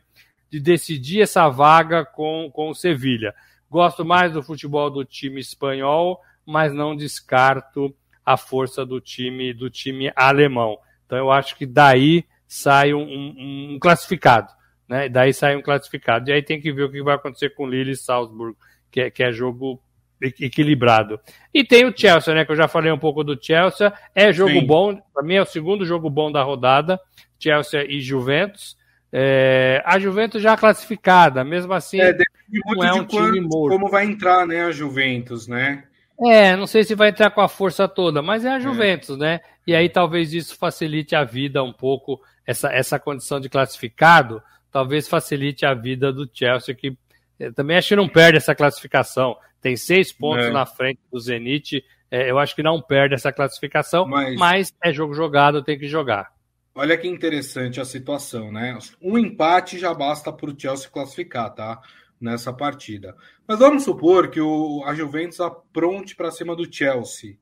de 0.50 0.60
decidir 0.60 1.22
essa 1.22 1.48
vaga 1.48 2.04
com, 2.04 2.50
com 2.52 2.70
o 2.70 2.74
Sevilha. 2.74 3.34
Gosto 3.70 4.04
mais 4.04 4.32
do 4.32 4.42
futebol 4.42 4.90
do 4.90 5.04
time 5.04 5.40
espanhol, 5.40 6.20
mas 6.44 6.72
não 6.72 6.96
descarto 6.96 7.94
a 8.24 8.36
força 8.36 8.84
do 8.84 9.00
time 9.00 9.52
do 9.52 9.68
time 9.70 10.12
alemão. 10.14 10.78
Então 11.04 11.18
eu 11.18 11.30
acho 11.30 11.56
que 11.56 11.66
daí 11.66 12.24
sai 12.46 12.94
um, 12.94 13.02
um, 13.02 13.74
um 13.74 13.78
classificado. 13.78 14.52
Né? 14.88 15.08
Daí 15.08 15.32
sai 15.32 15.56
um 15.56 15.62
classificado. 15.62 16.30
E 16.30 16.32
aí 16.32 16.42
tem 16.42 16.60
que 16.60 16.72
ver 16.72 16.84
o 16.84 16.90
que 16.90 17.02
vai 17.02 17.14
acontecer 17.14 17.50
com 17.50 17.66
Lille 17.66 17.92
e 17.92 17.96
Salzburg, 17.96 18.56
que 18.90 19.00
é, 19.00 19.10
que 19.10 19.22
é 19.22 19.32
jogo 19.32 19.80
equilibrado. 20.20 21.20
E 21.52 21.64
tem 21.64 21.84
o 21.84 21.96
Chelsea, 21.96 22.34
né? 22.34 22.44
Que 22.44 22.52
eu 22.52 22.56
já 22.56 22.68
falei 22.68 22.90
um 22.90 22.98
pouco 22.98 23.22
do 23.22 23.38
Chelsea. 23.40 23.92
É 24.14 24.32
jogo 24.32 24.52
Sim. 24.52 24.66
bom. 24.66 25.02
Para 25.12 25.22
mim 25.22 25.34
é 25.34 25.42
o 25.42 25.46
segundo 25.46 25.84
jogo 25.84 26.08
bom 26.08 26.30
da 26.30 26.42
rodada. 26.42 26.98
Chelsea 27.38 27.84
e 27.84 28.00
Juventus. 28.00 28.76
É, 29.12 29.82
a 29.84 29.98
Juventus 29.98 30.42
já 30.42 30.56
classificada, 30.56 31.44
mesmo 31.44 31.72
assim. 31.72 32.00
É, 32.00 32.12
depende 32.12 32.60
muito 32.66 32.84
é 32.84 32.92
um 32.92 33.04
de 33.04 33.16
quando, 33.16 33.48
como 33.48 33.88
vai 33.88 34.04
entrar, 34.04 34.46
né? 34.46 34.64
A 34.64 34.70
Juventus, 34.70 35.46
né? 35.46 35.84
É, 36.24 36.56
não 36.56 36.66
sei 36.66 36.82
se 36.82 36.94
vai 36.94 37.10
entrar 37.10 37.30
com 37.30 37.42
a 37.42 37.48
força 37.48 37.86
toda, 37.86 38.22
mas 38.22 38.44
é 38.44 38.50
a 38.50 38.56
é. 38.56 38.60
Juventus, 38.60 39.16
é. 39.16 39.18
né? 39.18 39.40
E 39.66 39.74
aí 39.74 39.88
talvez 39.88 40.32
isso 40.32 40.56
facilite 40.56 41.14
a 41.14 41.24
vida 41.24 41.62
um 41.62 41.72
pouco, 41.72 42.20
essa, 42.46 42.72
essa 42.72 42.98
condição 42.98 43.38
de 43.38 43.48
classificado 43.48 44.42
talvez 44.76 45.08
facilite 45.08 45.64
a 45.64 45.72
vida 45.72 46.12
do 46.12 46.28
Chelsea, 46.30 46.74
que 46.74 46.94
eh, 47.40 47.50
também 47.50 47.78
acho 47.78 47.88
que 47.88 47.96
não 47.96 48.06
perde 48.06 48.36
essa 48.36 48.54
classificação. 48.54 49.34
Tem 49.58 49.74
seis 49.74 50.12
pontos 50.12 50.44
é. 50.44 50.50
na 50.50 50.66
frente 50.66 51.00
do 51.10 51.18
Zenit. 51.18 51.82
É, 52.10 52.30
eu 52.30 52.38
acho 52.38 52.54
que 52.54 52.62
não 52.62 52.82
perde 52.82 53.14
essa 53.14 53.32
classificação, 53.32 54.06
mas... 54.06 54.36
mas 54.36 54.74
é 54.84 54.92
jogo 54.92 55.14
jogado, 55.14 55.64
tem 55.64 55.78
que 55.78 55.88
jogar. 55.88 56.30
Olha 56.74 56.98
que 56.98 57.08
interessante 57.08 57.80
a 57.80 57.86
situação, 57.86 58.52
né? 58.52 58.76
Um 59.00 59.16
empate 59.16 59.78
já 59.78 59.94
basta 59.94 60.30
para 60.30 60.50
o 60.50 60.60
Chelsea 60.60 60.90
classificar, 60.90 61.54
tá? 61.54 61.80
Nessa 62.20 62.52
partida. 62.52 63.16
Mas 63.48 63.58
vamos 63.58 63.82
supor 63.82 64.28
que 64.28 64.42
o, 64.42 64.84
a 64.84 64.94
Juventus 64.94 65.40
apronte 65.40 66.14
para 66.14 66.30
cima 66.30 66.54
do 66.54 66.70
Chelsea, 66.70 67.38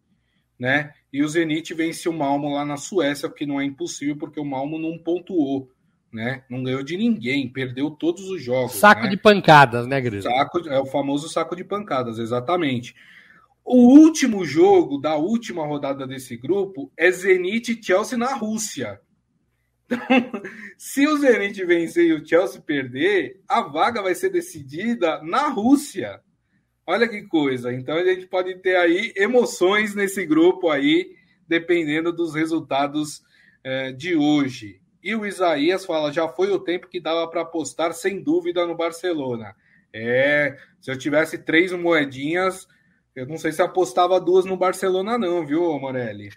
né? 0.57 0.95
E 1.13 1.21
o 1.21 1.29
Zenit 1.29 1.75
vence 1.75 2.09
o 2.09 2.13
Malmo 2.13 2.55
lá 2.55 2.65
na 2.65 2.77
Suécia, 2.77 3.29
o 3.29 3.33
que 3.33 3.45
não 3.45 3.61
é 3.61 3.65
impossível, 3.65 4.17
porque 4.17 4.39
o 4.39 4.45
Malmo 4.45 4.79
não 4.79 4.97
pontuou 4.97 5.74
né? 6.15 6.45
Não 6.49 6.63
ganhou 6.63 6.83
de 6.83 6.97
ninguém, 6.97 7.53
perdeu 7.53 7.91
todos 7.91 8.31
os 8.31 8.41
jogos. 8.41 8.77
Saco 8.77 9.03
né? 9.03 9.09
de 9.09 9.17
pancadas, 9.17 9.87
né, 9.87 10.01
Grilo? 10.01 10.23
Saco, 10.23 10.61
é 10.69 10.79
o 10.79 10.87
famoso 10.87 11.29
saco 11.29 11.57
de 11.57 11.65
pancadas, 11.65 12.19
exatamente. 12.19 12.95
O 13.65 13.99
último 13.99 14.45
jogo 14.45 14.99
da 14.99 15.17
última 15.17 15.67
rodada 15.67 16.07
desse 16.07 16.37
grupo 16.37 16.93
é 16.97 17.11
Zenit 17.11 17.73
e 17.73 17.83
Chelsea 17.83 18.17
na 18.17 18.35
Rússia. 18.35 19.01
Então, 19.87 20.43
se 20.79 21.07
o 21.07 21.19
Zenit 21.19 21.63
vencer 21.65 22.07
e 22.07 22.15
o 22.15 22.27
Chelsea 22.27 22.61
perder, 22.61 23.39
a 23.47 23.61
vaga 23.61 24.01
vai 24.01 24.15
ser 24.15 24.31
decidida 24.31 25.23
na 25.23 25.49
Rússia. 25.49 26.21
Olha 26.87 27.07
que 27.07 27.23
coisa. 27.23 27.73
Então 27.73 27.95
a 27.97 28.05
gente 28.05 28.27
pode 28.27 28.57
ter 28.61 28.77
aí 28.77 29.13
emoções 29.15 29.95
nesse 29.95 30.25
grupo 30.25 30.71
aí, 30.71 31.15
dependendo 31.47 32.13
dos 32.13 32.35
resultados 32.35 33.23
é, 33.63 33.93
de 33.93 34.17
hoje. 34.17 34.81
E 35.05 35.15
o 35.15 35.27
Isaías 35.27 35.85
fala: 35.85 36.11
já 36.11 36.27
foi 36.27 36.51
o 36.51 36.59
tempo 36.59 36.89
que 36.89 36.99
dava 36.99 37.29
para 37.29 37.43
apostar 37.43 37.93
sem 37.93 38.23
dúvida 38.23 38.67
no 38.67 38.75
Barcelona. 38.75 39.55
É, 39.93 40.57
se 40.81 40.91
eu 40.91 40.99
tivesse 40.99 41.37
três 41.37 41.71
moedinhas, 41.73 42.67
eu 43.15 43.27
não 43.27 43.37
sei 43.37 43.53
se 43.53 43.61
apostava 43.63 44.19
duas 44.19 44.47
no 44.47 44.57
Barcelona, 44.57 45.19
não, 45.19 45.47
viu, 45.47 45.79
Morelli? 45.79 46.31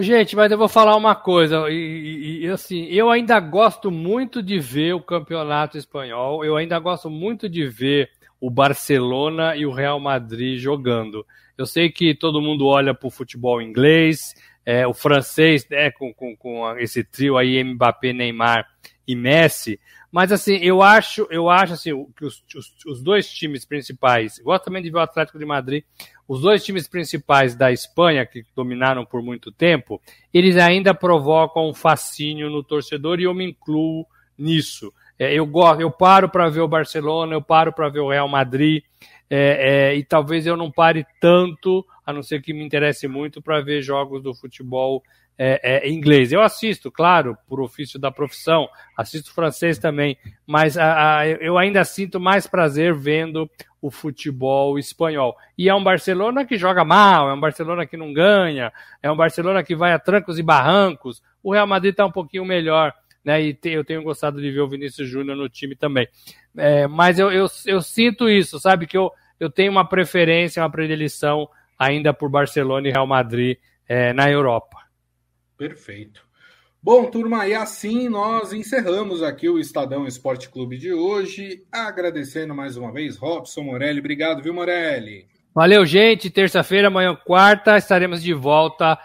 Gente, 0.00 0.36
mas 0.36 0.52
eu 0.52 0.58
vou 0.58 0.68
falar 0.68 0.94
uma 0.96 1.14
coisa, 1.14 1.68
e, 1.70 2.42
e, 2.42 2.48
assim, 2.48 2.84
eu 2.84 3.10
ainda 3.10 3.40
gosto 3.40 3.90
muito 3.90 4.42
de 4.42 4.58
ver 4.58 4.92
o 4.92 5.00
campeonato 5.00 5.78
espanhol, 5.78 6.44
eu 6.44 6.56
ainda 6.56 6.78
gosto 6.78 7.08
muito 7.08 7.48
de 7.48 7.66
ver 7.66 8.10
o 8.38 8.50
Barcelona 8.50 9.56
e 9.56 9.64
o 9.64 9.72
Real 9.72 9.98
Madrid 9.98 10.58
jogando. 10.58 11.26
Eu 11.56 11.66
sei 11.66 11.90
que 11.90 12.14
todo 12.14 12.40
mundo 12.40 12.66
olha 12.66 12.94
para 12.94 13.08
o 13.08 13.10
futebol 13.10 13.62
inglês, 13.62 14.34
é, 14.68 14.86
o 14.86 14.92
francês, 14.92 15.66
né, 15.70 15.90
com, 15.90 16.12
com, 16.12 16.36
com 16.36 16.76
esse 16.76 17.02
trio 17.02 17.38
aí, 17.38 17.64
Mbappé, 17.64 18.12
Neymar 18.12 18.68
e 19.06 19.16
Messi. 19.16 19.80
Mas 20.12 20.30
assim, 20.30 20.56
eu 20.56 20.82
acho, 20.82 21.26
eu 21.30 21.48
acho 21.48 21.72
assim, 21.72 21.90
que 22.14 22.26
os, 22.26 22.44
os, 22.54 22.84
os, 22.84 23.02
dois 23.02 23.30
times 23.30 23.64
principais, 23.64 24.38
gosto 24.38 24.64
também 24.64 24.82
de 24.82 24.90
ver 24.90 24.98
o 24.98 25.00
Atlético 25.00 25.38
de 25.38 25.46
Madrid, 25.46 25.84
os 26.28 26.42
dois 26.42 26.62
times 26.62 26.86
principais 26.86 27.54
da 27.54 27.72
Espanha, 27.72 28.26
que 28.26 28.44
dominaram 28.54 29.06
por 29.06 29.22
muito 29.22 29.50
tempo, 29.50 30.02
eles 30.34 30.58
ainda 30.58 30.92
provocam 30.92 31.70
um 31.70 31.72
fascínio 31.72 32.50
no 32.50 32.62
torcedor 32.62 33.20
e 33.20 33.24
eu 33.24 33.32
me 33.32 33.48
incluo 33.48 34.06
nisso. 34.36 34.92
É, 35.18 35.32
eu, 35.32 35.50
eu 35.80 35.90
paro 35.90 36.28
para 36.28 36.50
ver 36.50 36.60
o 36.60 36.68
Barcelona, 36.68 37.32
eu 37.32 37.40
paro 37.40 37.72
para 37.72 37.88
ver 37.88 38.00
o 38.00 38.10
Real 38.10 38.28
Madrid, 38.28 38.82
é, 39.30 39.90
é, 39.90 39.94
e 39.96 40.04
talvez 40.04 40.46
eu 40.46 40.56
não 40.56 40.70
pare 40.70 41.06
tanto, 41.20 41.84
a 42.04 42.12
não 42.12 42.22
ser 42.22 42.40
que 42.40 42.52
me 42.52 42.64
interesse 42.64 43.06
muito, 43.06 43.42
para 43.42 43.60
ver 43.60 43.82
jogos 43.82 44.22
do 44.22 44.34
futebol 44.34 45.02
é, 45.38 45.86
é, 45.86 45.90
inglês. 45.90 46.32
Eu 46.32 46.42
assisto, 46.42 46.90
claro, 46.90 47.36
por 47.46 47.60
ofício 47.60 47.98
da 47.98 48.10
profissão, 48.10 48.68
assisto 48.96 49.32
francês 49.32 49.78
também, 49.78 50.18
mas 50.46 50.76
a, 50.76 51.18
a, 51.18 51.28
eu 51.28 51.56
ainda 51.56 51.84
sinto 51.84 52.18
mais 52.18 52.46
prazer 52.46 52.92
vendo 52.94 53.48
o 53.80 53.90
futebol 53.90 54.78
espanhol. 54.78 55.36
E 55.56 55.68
é 55.68 55.74
um 55.74 55.84
Barcelona 55.84 56.44
que 56.44 56.56
joga 56.56 56.84
mal, 56.84 57.30
é 57.30 57.34
um 57.34 57.40
Barcelona 57.40 57.86
que 57.86 57.96
não 57.96 58.12
ganha, 58.12 58.72
é 59.00 59.10
um 59.10 59.16
Barcelona 59.16 59.62
que 59.62 59.76
vai 59.76 59.92
a 59.92 59.98
trancos 59.98 60.38
e 60.38 60.42
barrancos. 60.42 61.22
O 61.42 61.52
Real 61.52 61.66
Madrid 61.66 61.92
está 61.92 62.04
um 62.04 62.10
pouquinho 62.10 62.44
melhor 62.44 62.92
né? 63.28 63.42
E 63.42 63.52
te, 63.52 63.68
eu 63.68 63.84
tenho 63.84 64.02
gostado 64.02 64.40
de 64.40 64.50
ver 64.50 64.60
o 64.60 64.68
Vinícius 64.68 65.06
Júnior 65.06 65.36
no 65.36 65.50
time 65.50 65.76
também. 65.76 66.08
É, 66.56 66.86
mas 66.86 67.18
eu, 67.18 67.30
eu, 67.30 67.46
eu, 67.66 67.82
sinto 67.82 68.26
isso, 68.26 68.58
sabe? 68.58 68.86
Que 68.86 68.96
eu, 68.96 69.12
eu 69.38 69.50
tenho 69.50 69.70
uma 69.70 69.86
preferência, 69.86 70.62
uma 70.62 70.70
predileção 70.70 71.46
ainda 71.78 72.14
por 72.14 72.30
Barcelona 72.30 72.88
e 72.88 72.90
Real 72.90 73.06
Madrid 73.06 73.58
é, 73.86 74.14
na 74.14 74.30
Europa. 74.30 74.78
Perfeito. 75.58 76.26
Bom, 76.82 77.04
turma, 77.10 77.46
e 77.46 77.54
assim 77.54 78.08
nós 78.08 78.54
encerramos 78.54 79.22
aqui 79.22 79.46
o 79.46 79.58
Estadão 79.58 80.06
Esporte 80.06 80.48
Clube 80.48 80.78
de 80.78 80.90
hoje. 80.90 81.64
Agradecendo 81.70 82.54
mais 82.54 82.78
uma 82.78 82.90
vez, 82.90 83.18
Robson 83.18 83.60
Morelli. 83.60 83.98
Obrigado, 83.98 84.42
viu, 84.42 84.54
Morelli? 84.54 85.26
Valeu, 85.54 85.84
gente. 85.84 86.30
Terça-feira, 86.30 86.88
amanhã, 86.88 87.14
quarta, 87.14 87.76
estaremos 87.76 88.22
de 88.22 88.32
volta 88.32 88.98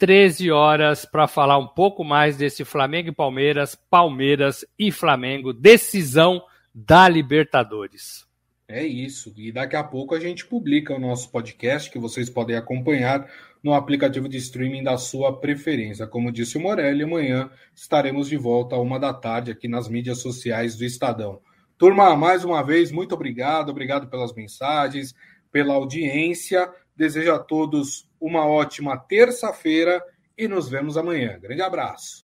13 0.00 0.50
horas 0.50 1.04
para 1.04 1.28
falar 1.28 1.58
um 1.58 1.66
pouco 1.66 2.02
mais 2.02 2.38
desse 2.38 2.64
Flamengo 2.64 3.10
e 3.10 3.14
Palmeiras, 3.14 3.74
Palmeiras 3.90 4.64
e 4.78 4.90
Flamengo, 4.90 5.52
decisão 5.52 6.42
da 6.74 7.06
Libertadores. 7.06 8.26
É 8.66 8.82
isso. 8.82 9.30
E 9.36 9.52
daqui 9.52 9.76
a 9.76 9.84
pouco 9.84 10.14
a 10.14 10.20
gente 10.20 10.46
publica 10.46 10.94
o 10.94 10.98
nosso 10.98 11.30
podcast 11.30 11.90
que 11.90 11.98
vocês 11.98 12.30
podem 12.30 12.56
acompanhar 12.56 13.30
no 13.62 13.74
aplicativo 13.74 14.26
de 14.26 14.38
streaming 14.38 14.82
da 14.82 14.96
sua 14.96 15.38
preferência. 15.38 16.06
Como 16.06 16.32
disse 16.32 16.56
o 16.56 16.62
Morelli, 16.62 17.02
amanhã 17.02 17.50
estaremos 17.74 18.26
de 18.26 18.38
volta 18.38 18.76
a 18.76 18.80
uma 18.80 18.98
da 18.98 19.12
tarde 19.12 19.50
aqui 19.50 19.68
nas 19.68 19.86
mídias 19.86 20.22
sociais 20.22 20.76
do 20.76 20.84
Estadão. 20.84 21.40
Turma, 21.76 22.16
mais 22.16 22.42
uma 22.42 22.62
vez, 22.62 22.90
muito 22.90 23.14
obrigado. 23.14 23.68
Obrigado 23.68 24.06
pelas 24.06 24.32
mensagens, 24.32 25.14
pela 25.52 25.74
audiência. 25.74 26.72
Desejo 26.96 27.32
a 27.32 27.38
todos 27.38 28.08
uma 28.20 28.46
ótima 28.46 28.96
terça-feira 28.96 30.04
e 30.36 30.46
nos 30.46 30.68
vemos 30.68 30.96
amanhã. 30.96 31.38
Grande 31.38 31.62
abraço. 31.62 32.24